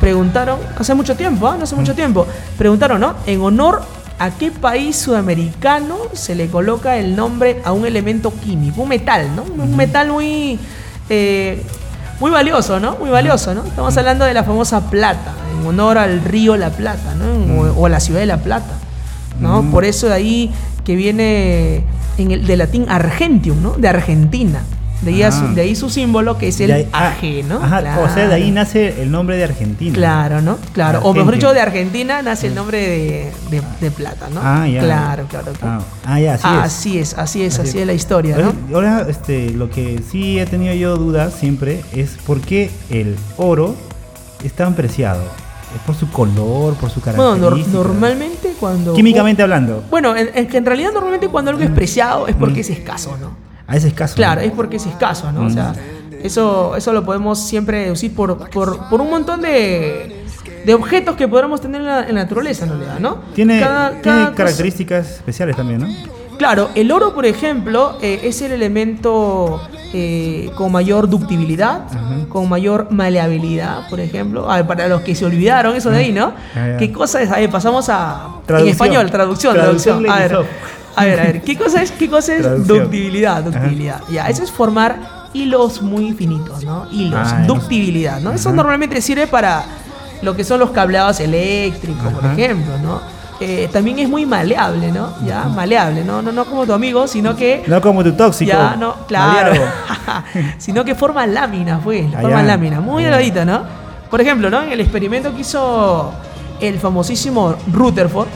Preguntaron, 0.00 0.58
hace 0.78 0.94
mucho 0.94 1.14
tiempo, 1.16 1.46
¿ah? 1.46 1.56
No 1.56 1.64
hace 1.64 1.76
mucho 1.76 1.94
tiempo, 1.94 2.26
preguntaron, 2.58 3.00
¿no? 3.00 3.14
En 3.26 3.40
honor 3.40 3.82
a 4.18 4.30
qué 4.30 4.50
país 4.50 4.96
sudamericano 4.96 5.98
se 6.14 6.34
le 6.34 6.48
coloca 6.48 6.96
el 6.96 7.14
nombre 7.14 7.60
a 7.64 7.72
un 7.72 7.84
elemento 7.84 8.32
químico, 8.32 8.82
un 8.82 8.88
metal, 8.88 9.28
¿no? 9.36 9.42
Un 9.62 9.76
metal 9.76 10.08
muy, 10.10 10.58
eh, 11.10 11.62
muy 12.20 12.30
valioso, 12.30 12.80
¿no? 12.80 12.96
Muy 12.96 13.10
valioso, 13.10 13.54
¿no? 13.54 13.64
Estamos 13.64 13.96
hablando 13.96 14.24
de 14.24 14.34
la 14.34 14.44
famosa 14.44 14.90
plata, 14.90 15.34
en 15.58 15.66
honor 15.66 15.98
al 15.98 16.22
río 16.22 16.56
La 16.56 16.70
Plata, 16.70 17.14
¿no? 17.14 17.60
O, 17.60 17.80
o 17.80 17.86
a 17.86 17.88
la 17.88 18.00
ciudad 18.00 18.20
de 18.20 18.26
La 18.26 18.38
Plata, 18.38 18.74
¿no? 19.40 19.62
Mm. 19.62 19.70
Por 19.70 19.84
eso 19.84 20.08
de 20.08 20.14
ahí 20.14 20.50
que 20.84 20.96
viene 20.96 21.84
en 22.18 22.30
el, 22.30 22.46
de 22.46 22.56
latín 22.56 22.86
argentium, 22.88 23.62
¿no? 23.62 23.72
De 23.72 23.88
Argentina. 23.88 24.62
De 25.02 25.10
ahí, 25.10 25.22
a 25.22 25.30
su, 25.30 25.44
Ah. 25.44 25.52
de 25.54 25.60
ahí 25.60 25.76
su 25.76 25.90
símbolo 25.90 26.38
que 26.38 26.48
es 26.48 26.58
el 26.60 26.72
ahí- 26.72 26.88
ah, 26.92 27.08
AG, 27.18 27.44
¿no? 27.46 27.62
Ajá, 27.62 28.00
o 28.00 28.08
sea, 28.12 28.28
de 28.28 28.34
ahí 28.34 28.50
nace 28.50 29.02
el 29.02 29.10
nombre 29.10 29.36
de 29.36 29.44
Argentina. 29.44 29.94
Claro, 29.94 30.40
¿no? 30.40 30.56
Claro. 30.72 31.00
O 31.02 31.12
mejor 31.12 31.34
dicho, 31.34 31.52
de 31.52 31.60
Argentina 31.60 32.22
nace 32.22 32.46
el 32.46 32.54
nombre 32.54 32.78
de, 32.80 33.32
de- 33.50 33.62
de 33.80 33.90
plata, 33.90 34.28
¿no? 34.32 34.40
Ah, 34.42 34.66
ya. 34.66 34.80
Claro, 34.80 35.26
claro. 35.28 35.52
Ah, 35.54 35.58
claro. 35.60 35.84
ah, 36.06 36.20
ya, 36.20 36.34
así 36.34 36.46
es. 36.48 36.62
así 36.64 36.98
es, 36.98 37.14
así 37.18 37.42
es, 37.44 37.52
Así 37.54 37.60
así 37.68 37.76
es. 37.76 37.80
es 37.82 37.86
la 37.86 37.92
historia, 37.92 38.38
¿no? 38.38 38.52
Ahora, 38.74 39.06
este, 39.08 39.50
lo 39.50 39.70
que 39.70 40.00
sí 40.10 40.38
he 40.40 40.46
tenido 40.46 40.74
yo 40.74 40.96
dudas 40.96 41.34
siempre 41.34 41.82
es 41.92 42.16
por 42.26 42.40
qué 42.40 42.70
el 42.90 43.16
oro 43.36 43.76
es 44.42 44.52
tan 44.54 44.74
preciado. 44.74 45.22
¿Es 45.74 45.82
por 45.82 45.94
su 45.94 46.10
color, 46.10 46.74
por 46.74 46.88
su 46.90 47.00
Bueno, 47.00 47.34
característica? 47.34 47.76
nor- 47.78 47.82
normalmente 47.88 48.54
cuando... 48.58 48.94
Químicamente 48.94 49.42
hablando. 49.42 49.84
Bueno, 49.90 50.16
en, 50.16 50.30
en 50.34 50.46
que 50.46 50.56
en 50.56 50.64
realidad 50.64 50.90
normalmente 50.94 51.28
cuando 51.28 51.50
algo 51.50 51.62
es 51.62 51.70
preciado 51.70 52.28
es 52.28 52.34
porque 52.36 52.60
es 52.60 52.70
escaso, 52.70 53.16
¿no? 53.20 53.44
A 53.66 53.76
ese 53.76 53.88
escaso. 53.88 54.14
Claro, 54.16 54.40
es 54.40 54.52
porque 54.52 54.76
es 54.76 54.86
escaso, 54.86 55.30
¿no? 55.32 55.46
O 55.46 55.50
sea, 55.50 55.72
eso, 56.22 56.76
eso 56.76 56.92
lo 56.92 57.04
podemos 57.04 57.38
siempre 57.40 57.80
deducir 57.84 58.14
por, 58.14 58.48
por, 58.50 58.88
por 58.88 59.00
un 59.00 59.10
montón 59.10 59.40
de, 59.42 60.24
de 60.64 60.74
objetos 60.74 61.16
que 61.16 61.26
podamos 61.28 61.60
tener 61.60 61.80
en 61.80 61.86
la, 61.86 62.00
en 62.08 62.14
la 62.14 62.22
naturaleza, 62.22 62.64
en 62.64 62.70
realidad, 62.70 62.98
¿no? 63.00 63.18
Tiene, 63.34 63.60
Cada- 63.60 63.90
tiene 63.90 64.02
cada 64.02 64.24
cosa- 64.26 64.34
características 64.36 65.10
especiales 65.16 65.56
también, 65.56 65.80
¿no? 65.80 65.88
Claro, 66.38 66.68
el 66.74 66.92
oro, 66.92 67.14
por 67.14 67.24
ejemplo, 67.24 67.96
eh, 68.02 68.20
es 68.24 68.42
el 68.42 68.52
elemento 68.52 69.58
eh, 69.94 70.50
con 70.54 70.70
mayor 70.70 71.08
ductibilidad, 71.08 71.84
Ajá. 71.88 72.26
con 72.28 72.46
mayor 72.48 72.88
maleabilidad, 72.90 73.88
por 73.88 74.00
ejemplo. 74.00 74.50
A 74.50 74.56
ver, 74.56 74.66
para 74.66 74.86
los 74.86 75.00
que 75.00 75.14
se 75.14 75.24
olvidaron 75.24 75.74
eso 75.74 75.90
de 75.90 75.96
ahí, 75.98 76.12
¿no? 76.12 76.34
Ah. 76.54 76.76
¿Qué 76.78 76.92
cosa 76.92 77.22
es? 77.22 77.30
A 77.30 77.36
ver, 77.36 77.48
pasamos 77.50 77.88
a... 77.88 78.26
En 78.40 78.46
Traducción. 78.46 78.68
español, 78.70 79.10
traducción, 79.10 79.54
Traducción 79.54 80.02
traducción. 80.04 80.36
A 80.36 80.40
ver. 80.40 80.46
A 80.96 81.04
ver, 81.04 81.20
a 81.20 81.22
ver. 81.24 81.42
¿Qué 81.42 81.56
cosa 81.56 81.82
es, 81.82 81.90
qué 81.92 82.08
cosa 82.08 82.34
es 82.34 82.42
Traducción. 82.42 82.78
ductibilidad? 82.80 83.42
Ductibilidad. 83.42 84.00
Ya, 84.10 84.28
eso 84.28 84.42
es 84.42 84.50
formar 84.50 85.28
hilos 85.34 85.82
muy 85.82 86.12
finitos, 86.12 86.64
¿no? 86.64 86.86
Hilos, 86.90 87.20
Ah, 87.22 87.44
ductibilidad, 87.46 88.20
¿no? 88.20 88.32
Eso 88.32 88.52
normalmente 88.52 89.00
sirve 89.02 89.26
para 89.26 89.64
lo 90.22 90.34
que 90.34 90.44
son 90.44 90.58
los 90.60 90.70
cableados 90.70 91.20
eléctricos, 91.20 92.12
por 92.12 92.24
ejemplo, 92.32 92.78
¿no? 92.82 93.00
Eh, 93.38 93.68
también 93.70 93.98
es 93.98 94.08
muy 94.08 94.24
maleable, 94.24 94.90
¿no? 94.90 95.10
Ya, 95.26 95.44
maleable, 95.44 96.02
¿no? 96.04 96.22
No, 96.22 96.32
no 96.32 96.46
como 96.46 96.64
tu 96.64 96.72
amigo, 96.72 97.06
sino 97.06 97.36
que... 97.36 97.62
No 97.66 97.82
como 97.82 98.02
tu 98.02 98.12
tóxico. 98.12 98.50
Ya, 98.50 98.76
no, 98.76 98.94
claro. 99.06 99.52
sino 100.58 100.82
que 100.86 100.94
forma 100.94 101.26
láminas, 101.26 101.80
pues, 101.84 102.10
forma 102.18 102.42
láminas, 102.42 102.80
muy 102.80 103.02
ya. 103.02 103.10
delgadita, 103.10 103.44
¿no? 103.44 103.60
Por 104.10 104.22
ejemplo, 104.22 104.48
¿no? 104.48 104.62
En 104.62 104.72
el 104.72 104.80
experimento 104.80 105.34
que 105.34 105.42
hizo 105.42 106.12
el 106.60 106.78
famosísimo 106.78 107.56
Rutherford, 107.70 108.28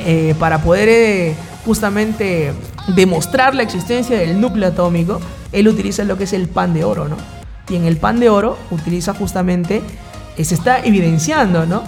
eh, 0.00 0.34
para 0.40 0.58
poder 0.58 0.88
eh, 0.88 1.34
justamente 1.64 2.52
demostrar 2.94 3.54
la 3.54 3.62
existencia 3.62 4.18
del 4.18 4.40
núcleo 4.40 4.68
atómico, 4.68 5.20
él 5.52 5.68
utiliza 5.68 6.04
lo 6.04 6.16
que 6.16 6.24
es 6.24 6.32
el 6.32 6.48
pan 6.48 6.74
de 6.74 6.84
oro, 6.84 7.08
¿no? 7.08 7.16
Y 7.68 7.76
en 7.76 7.84
el 7.84 7.96
pan 7.96 8.18
de 8.20 8.28
oro 8.28 8.58
utiliza 8.70 9.14
justamente, 9.14 9.82
eh, 10.36 10.44
se 10.44 10.54
está 10.54 10.80
evidenciando, 10.80 11.66
¿no? 11.66 11.82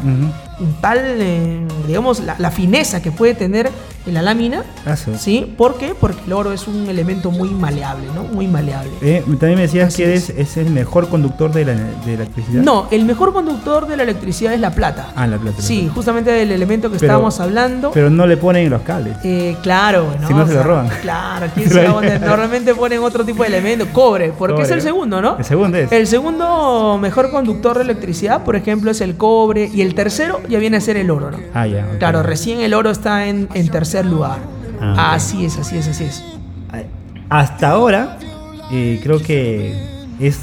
Tal, 0.80 0.98
eh, 1.00 1.66
digamos, 1.86 2.20
la, 2.20 2.36
la 2.38 2.50
fineza 2.50 3.02
que 3.02 3.10
puede 3.10 3.34
tener 3.34 3.70
en 4.06 4.14
la 4.14 4.22
lámina, 4.22 4.62
Ah, 4.84 4.96
sí. 4.96 5.12
¿sí? 5.18 5.54
¿Por 5.56 5.76
qué? 5.78 5.94
Porque 5.98 6.20
el 6.26 6.32
oro 6.32 6.52
es 6.52 6.66
un 6.66 6.88
elemento 6.88 7.30
muy 7.30 7.50
maleable, 7.50 8.06
¿no? 8.14 8.24
Muy 8.24 8.46
maleable. 8.48 8.90
Eh, 9.00 9.22
también 9.38 9.56
me 9.56 9.62
decías 9.62 9.88
Así 9.88 10.02
que 10.02 10.14
es. 10.14 10.30
es, 10.30 10.38
es 10.38 10.56
el 10.56 10.70
mejor 10.70 11.08
conductor 11.08 11.52
de 11.52 11.64
la, 11.64 11.74
de 11.74 12.14
electricidad. 12.14 12.62
No, 12.62 12.88
el 12.90 13.04
mejor 13.04 13.32
conductor 13.32 13.86
de 13.86 13.96
la 13.96 14.02
electricidad 14.02 14.54
es 14.54 14.60
la 14.60 14.70
plata. 14.70 15.08
Ah, 15.14 15.26
la 15.26 15.38
plata. 15.38 15.58
la 15.58 15.62
Sí, 15.64 15.80
plata. 15.80 15.94
justamente 15.94 16.30
del 16.32 16.50
elemento 16.50 16.88
que 16.90 16.96
Pero- 16.98 17.06
estábamos 17.06 17.38
hablando. 17.40 17.90
Pero 17.92 18.10
no 18.10 18.26
le 18.26 18.36
ponen 18.36 18.68
los 18.70 18.82
cables. 18.82 19.16
Eh, 19.24 19.56
claro, 19.62 20.14
¿no? 20.20 20.26
Si 20.28 20.34
no, 20.34 20.42
O 20.42 20.46
se 20.48 20.54
lo 20.54 20.62
roban. 20.62 20.88
Claro, 21.00 21.46
¿quién 21.54 21.68
se 21.70 21.82
poner? 21.84 22.20
Normalmente 22.20 22.74
ponen 22.74 23.00
otro 23.00 23.24
tipo 23.24 23.42
de 23.42 23.48
elemento, 23.48 23.86
cobre, 23.92 24.32
porque 24.36 24.54
Cobre. 24.54 24.66
es 24.66 24.70
el 24.72 24.82
segundo, 24.82 25.20
¿no? 25.22 25.38
El 25.38 25.44
segundo 25.44 25.76
es. 25.78 25.92
El 25.92 26.06
segundo 26.06 26.98
mejor 27.00 27.30
conductor 27.30 27.76
de 27.78 27.84
electricidad, 27.84 28.42
por 28.44 28.56
ejemplo, 28.56 28.90
es 28.90 29.00
el 29.00 29.16
cobre, 29.16 29.70
y 29.72 29.82
el 29.82 29.94
tercero 29.94 30.40
ya 30.48 30.58
viene 30.58 30.76
a 30.78 30.80
ser 30.80 30.96
el 30.96 31.10
oro, 31.10 31.30
¿no? 31.30 31.38
Ah, 31.54 31.66
ya. 31.66 31.86
Claro, 31.98 32.22
recién 32.22 32.60
el 32.60 32.74
oro 32.74 32.90
está 32.90 33.26
en, 33.26 33.48
en 33.54 33.68
tercer 33.92 34.06
lugar. 34.06 34.38
Ah. 34.80 35.14
Así 35.14 35.44
es, 35.44 35.58
así 35.58 35.76
es, 35.76 35.88
así 35.88 36.04
es. 36.04 36.24
Hasta 37.28 37.70
ahora, 37.70 38.18
eh, 38.70 39.00
creo 39.02 39.20
que 39.22 39.74
es 40.18 40.40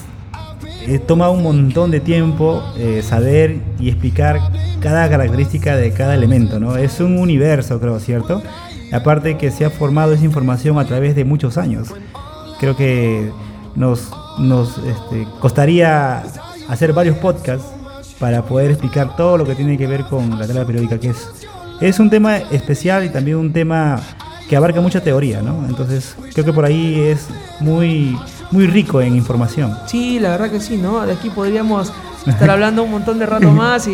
eh, 0.88 1.00
toma 1.00 1.30
un 1.30 1.44
montón 1.44 1.92
de 1.92 2.00
tiempo 2.00 2.64
eh, 2.78 3.02
saber 3.04 3.60
y 3.80 3.90
explicar 3.90 4.40
cada 4.80 5.10
característica 5.10 5.76
de 5.76 5.92
cada 5.92 6.16
elemento, 6.16 6.60
¿no? 6.60 6.78
Es 6.78 7.00
un 7.00 7.18
universo, 7.18 7.80
creo, 7.80 8.00
¿cierto? 8.00 8.42
Aparte 8.92 9.38
que 9.38 9.52
se 9.52 9.66
ha 9.66 9.70
formado 9.70 10.14
esa 10.14 10.26
información 10.26 10.80
a 10.80 10.86
través 10.86 11.16
de 11.16 11.26
muchos 11.26 11.58
años. 11.58 11.90
Creo 12.60 12.76
que 12.76 13.32
nos, 13.76 14.12
nos 14.40 14.78
este, 14.80 15.28
costaría 15.40 16.24
hacer 16.68 16.94
varios 16.94 17.18
podcasts 17.18 17.68
para 18.20 18.44
poder 18.44 18.72
explicar 18.72 19.16
todo 19.16 19.38
lo 19.38 19.46
que 19.46 19.56
tiene 19.56 19.78
que 19.78 19.86
ver 19.88 20.06
con 20.06 20.40
la 20.40 20.48
tabla 20.48 20.66
periódica, 20.66 21.00
que 21.00 21.10
es, 21.10 21.30
es 21.82 22.00
un 22.00 22.10
tema 22.10 22.38
especial 22.38 23.06
y 23.06 23.10
también 23.10 23.38
un 23.38 23.52
tema 23.54 24.00
que 24.50 24.56
abarca 24.56 24.82
mucha 24.82 25.02
teoría, 25.02 25.42
¿no? 25.42 25.66
Entonces 25.68 26.16
creo 26.34 26.44
que 26.46 26.54
por 26.54 26.66
ahí 26.66 27.00
es 27.00 27.28
muy, 27.60 28.18
muy 28.52 28.68
rico 28.68 29.00
en 29.02 29.16
información. 29.16 29.78
Sí, 29.86 30.20
la 30.20 30.30
verdad 30.30 30.50
que 30.50 30.60
sí, 30.60 30.78
¿no? 30.78 31.06
De 31.06 31.14
aquí 31.14 31.30
podríamos 31.30 31.94
estar 32.26 32.50
hablando 32.50 32.84
un 32.84 32.92
montón 32.92 33.20
de 33.20 33.26
rato 33.26 33.50
más 33.52 33.88
y, 33.88 33.92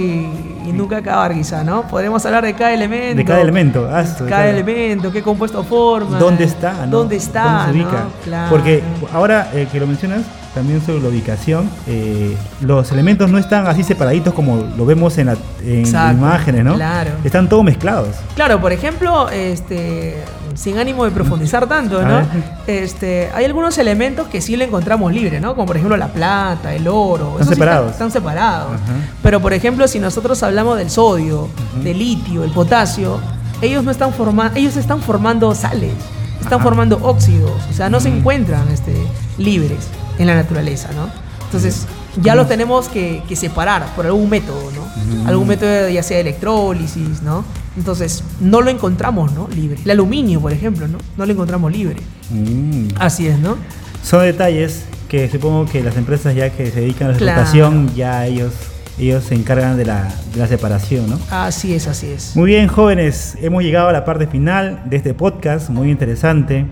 y 0.65 0.71
nunca 0.73 0.97
acabar 0.97 1.33
quizá, 1.33 1.63
¿no? 1.63 1.83
Podríamos 1.87 2.25
hablar 2.25 2.43
de 2.45 2.53
cada 2.53 2.73
elemento. 2.73 3.17
De 3.17 3.25
cada 3.25 3.41
elemento, 3.41 3.87
ah, 3.91 4.01
de 4.03 4.09
cada 4.15 4.29
cada- 4.29 4.49
elemento, 4.49 5.11
qué 5.11 5.21
compuesto 5.21 5.63
forma. 5.63 6.17
¿Dónde 6.17 6.45
está? 6.45 6.85
¿no? 6.85 6.97
¿Dónde 6.99 7.17
está? 7.17 7.43
¿Dónde 7.43 7.65
se 7.65 7.71
ubica? 7.85 8.03
¿no? 8.03 8.09
Claro. 8.23 8.49
Porque 8.49 8.81
ahora 9.13 9.49
eh, 9.53 9.67
que 9.71 9.79
lo 9.79 9.87
mencionas, 9.87 10.21
también 10.55 10.81
sobre 10.83 11.01
la 11.01 11.09
ubicación, 11.09 11.69
eh, 11.85 12.35
los 12.61 12.91
elementos 12.91 13.29
no 13.29 13.37
están 13.37 13.67
así 13.67 13.83
separaditos 13.83 14.33
como 14.33 14.63
lo 14.77 14.85
vemos 14.85 15.15
en, 15.19 15.27
la- 15.27 15.37
en 15.63 15.79
Exacto, 15.81 16.17
imágenes, 16.17 16.63
¿no? 16.65 16.73
claro. 16.75 17.11
Están 17.23 17.47
todos 17.47 17.63
mezclados. 17.63 18.15
Claro, 18.35 18.59
por 18.61 18.71
ejemplo, 18.71 19.29
este, 19.29 20.15
sin 20.55 20.77
ánimo 20.79 21.05
de 21.05 21.11
profundizar 21.11 21.67
tanto, 21.67 22.01
¿no? 22.01 22.21
Este, 22.65 23.29
hay 23.35 23.45
algunos 23.45 23.77
elementos 23.77 24.27
que 24.27 24.41
sí 24.41 24.55
le 24.55 24.65
encontramos 24.65 25.13
libre, 25.13 25.39
¿no? 25.39 25.53
Como 25.55 25.67
por 25.67 25.75
ejemplo 25.75 25.97
la 25.97 26.07
plata, 26.07 26.73
el 26.73 26.87
oro. 26.87 27.31
Están 27.31 27.41
esos 27.41 27.47
sí 27.49 27.53
separados. 27.55 27.91
Están, 27.91 28.11
separados. 28.11 28.71
Ajá. 28.73 28.93
Pero 29.21 29.41
por 29.41 29.53
ejemplo, 29.53 29.87
si 29.87 29.99
nosotros 29.99 30.41
hablamos 30.41 30.77
del 30.77 30.89
sodio, 30.89 31.49
del 31.83 31.99
litio, 31.99 32.43
el 32.43 32.51
potasio, 32.51 33.19
ellos 33.61 33.83
no 33.83 33.91
están 33.91 34.13
formando, 34.13 34.57
ellos 34.57 34.77
están 34.77 35.01
formando 35.01 35.53
sales, 35.53 35.93
están 36.39 36.53
Ajá. 36.55 36.63
formando 36.63 36.97
óxidos, 37.01 37.51
o 37.69 37.73
sea, 37.73 37.89
no 37.89 37.99
se 37.99 38.09
Mm. 38.09 38.17
encuentran 38.17 38.67
este, 38.69 38.93
libres 39.37 39.87
en 40.19 40.27
la 40.27 40.35
naturaleza, 40.35 40.89
¿no? 40.95 41.09
Entonces, 41.45 41.85
ya 42.21 42.35
los 42.35 42.47
tenemos 42.47 42.87
que, 42.89 43.21
que 43.27 43.35
separar 43.35 43.85
por 43.95 44.05
algún 44.05 44.29
método, 44.29 44.71
¿no? 44.71 45.23
Mm. 45.23 45.27
Algún 45.27 45.47
método 45.47 45.89
ya 45.89 46.01
sea 46.03 46.17
de 46.17 46.21
electrólisis, 46.21 47.21
¿no? 47.21 47.43
Entonces, 47.77 48.23
no 48.39 48.61
lo 48.61 48.69
encontramos, 48.71 49.31
¿no? 49.33 49.47
Libre. 49.53 49.79
El 49.83 49.91
aluminio, 49.91 50.39
por 50.41 50.51
ejemplo, 50.53 50.87
¿no? 50.87 50.97
No 51.17 51.25
lo 51.25 51.31
encontramos 51.33 51.71
libre. 51.71 51.97
Mm. 52.29 52.87
Así 52.99 53.27
es, 53.27 53.37
¿no? 53.39 53.57
Son 54.03 54.21
detalles 54.21 54.83
que 55.09 55.29
supongo 55.29 55.65
que 55.65 55.83
las 55.83 55.97
empresas 55.97 56.33
ya 56.35 56.49
que 56.49 56.71
se 56.71 56.81
dedican 56.81 57.09
a 57.09 57.11
la 57.11 57.17
Claro. 57.17 57.41
explotación, 57.41 57.93
ya 57.95 58.25
ellos, 58.25 58.53
ellos 58.97 59.23
se 59.25 59.35
encargan 59.35 59.77
de 59.77 59.85
la, 59.85 60.11
de 60.33 60.39
la 60.39 60.47
separación, 60.47 61.09
¿no? 61.09 61.19
Así 61.29 61.73
es, 61.73 61.87
así 61.87 62.07
es. 62.07 62.35
Muy 62.35 62.47
bien, 62.47 62.67
jóvenes, 62.67 63.37
hemos 63.41 63.61
llegado 63.63 63.89
a 63.89 63.91
la 63.93 64.03
parte 64.05 64.25
final 64.27 64.81
de 64.85 64.97
este 64.97 65.13
podcast, 65.13 65.69
muy 65.69 65.91
interesante. 65.91 66.65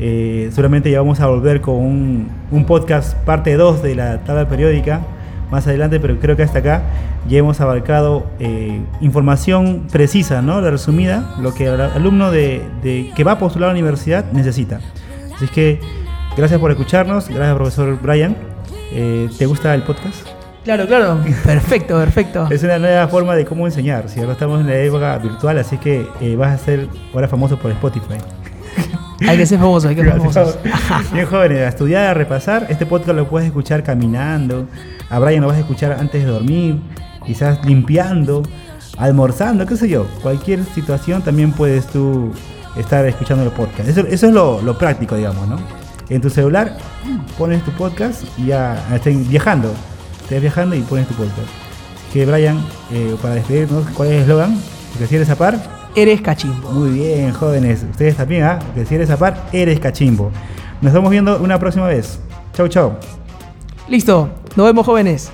Eh, 0.00 0.48
seguramente 0.50 0.90
ya 0.90 0.98
vamos 1.00 1.20
a 1.20 1.26
volver 1.26 1.60
con 1.60 1.74
un, 1.76 2.28
un 2.50 2.64
podcast 2.64 3.14
parte 3.18 3.54
2 3.56 3.82
de 3.82 3.94
la 3.94 4.18
tabla 4.24 4.48
periódica 4.48 5.00
más 5.50 5.66
adelante, 5.66 6.00
pero 6.00 6.18
creo 6.18 6.36
que 6.36 6.42
hasta 6.42 6.60
acá 6.60 6.82
ya 7.28 7.38
hemos 7.38 7.60
abarcado 7.60 8.24
eh, 8.38 8.80
información 9.00 9.88
precisa, 9.92 10.40
¿no? 10.42 10.60
La 10.60 10.70
resumida, 10.70 11.34
lo 11.40 11.52
que 11.52 11.66
el 11.66 11.80
alumno 11.80 12.30
de, 12.30 12.62
de- 12.82 13.10
que 13.14 13.24
va 13.24 13.32
a 13.32 13.38
postular 13.38 13.68
a 13.70 13.72
la 13.72 13.78
universidad 13.78 14.24
necesita. 14.32 14.80
Así 15.34 15.48
que 15.48 15.80
gracias 16.36 16.58
por 16.60 16.70
escucharnos, 16.70 17.28
gracias 17.28 17.54
profesor 17.56 17.98
Brian. 18.00 18.36
Eh, 18.92 19.28
¿Te 19.38 19.46
gusta 19.46 19.74
el 19.74 19.82
podcast? 19.82 20.26
Claro, 20.64 20.86
claro. 20.86 21.18
Perfecto, 21.44 21.98
perfecto. 21.98 22.46
Es 22.50 22.62
una 22.62 22.78
nueva 22.78 23.08
forma 23.08 23.34
de 23.34 23.44
cómo 23.44 23.66
enseñar. 23.66 24.08
Si 24.08 24.20
ahora 24.20 24.32
estamos 24.32 24.60
en 24.60 24.66
la 24.68 24.76
época 24.78 25.18
virtual, 25.18 25.58
así 25.58 25.76
que 25.78 26.06
eh, 26.20 26.36
vas 26.36 26.52
a 26.52 26.64
ser 26.64 26.86
ahora 27.12 27.28
famoso 27.28 27.58
por 27.58 27.70
Spotify. 27.72 28.18
Hay 29.28 29.36
que 29.36 29.46
ser 29.46 29.58
famoso, 29.58 29.88
hay 29.88 29.94
que 29.94 30.02
ser 30.02 30.12
famoso. 30.12 30.58
Bien 31.12 31.26
jóvenes, 31.26 31.58
a 31.58 31.68
estudiar, 31.68 32.06
a 32.06 32.14
repasar. 32.14 32.66
Este 32.70 32.86
podcast 32.86 33.16
lo 33.16 33.28
puedes 33.28 33.46
escuchar 33.46 33.82
caminando. 33.82 34.66
A 35.10 35.18
Brian 35.18 35.42
lo 35.42 35.48
vas 35.48 35.56
a 35.56 35.60
escuchar 35.60 35.92
antes 35.92 36.24
de 36.24 36.30
dormir, 36.30 36.80
quizás 37.26 37.64
limpiando, 37.64 38.42
almorzando, 38.96 39.66
qué 39.66 39.76
sé 39.76 39.88
yo. 39.88 40.06
Cualquier 40.22 40.64
situación 40.64 41.22
también 41.22 41.52
puedes 41.52 41.86
tú 41.86 42.32
estar 42.76 43.04
escuchando 43.06 43.44
el 43.44 43.50
podcast. 43.50 43.88
Eso, 43.88 44.00
eso 44.00 44.26
es 44.26 44.32
lo, 44.32 44.62
lo 44.62 44.78
práctico, 44.78 45.16
digamos, 45.16 45.46
¿no? 45.48 45.58
En 46.08 46.20
tu 46.20 46.30
celular 46.30 46.76
pones 47.38 47.62
tu 47.64 47.70
podcast 47.72 48.24
y 48.38 48.46
ya 48.46 48.82
estén 48.94 49.28
viajando. 49.28 49.72
Estás 50.22 50.40
viajando 50.40 50.76
y 50.76 50.80
pones 50.80 51.06
tu 51.06 51.14
podcast. 51.14 51.48
Que 52.12 52.26
Brian, 52.26 52.58
eh, 52.90 53.14
para 53.20 53.34
despedirnos, 53.34 53.84
¿cuál 53.94 54.08
es 54.08 54.14
el 54.14 54.20
eslogan? 54.22 54.58
Porque 54.92 55.06
si 55.06 55.16
eres 55.16 55.30
a 55.30 55.36
par, 55.36 55.79
Eres 55.94 56.20
cachimbo. 56.20 56.70
muy 56.70 56.90
bien, 56.90 57.32
jóvenes. 57.32 57.84
Ustedes 57.90 58.16
también, 58.16 58.44
¿ah? 58.44 58.58
Que 58.74 58.86
si 58.86 58.94
eres 58.94 59.10
par, 59.10 59.48
eres 59.52 59.80
cachimbo. 59.80 60.30
Nos 60.80 60.90
estamos 60.90 61.10
viendo 61.10 61.38
una 61.38 61.58
próxima 61.58 61.86
vez. 61.86 62.20
Chau, 62.54 62.68
chau. 62.68 62.92
Listo. 63.88 64.30
Nos 64.56 64.66
vemos, 64.66 64.86
jóvenes. 64.86 65.30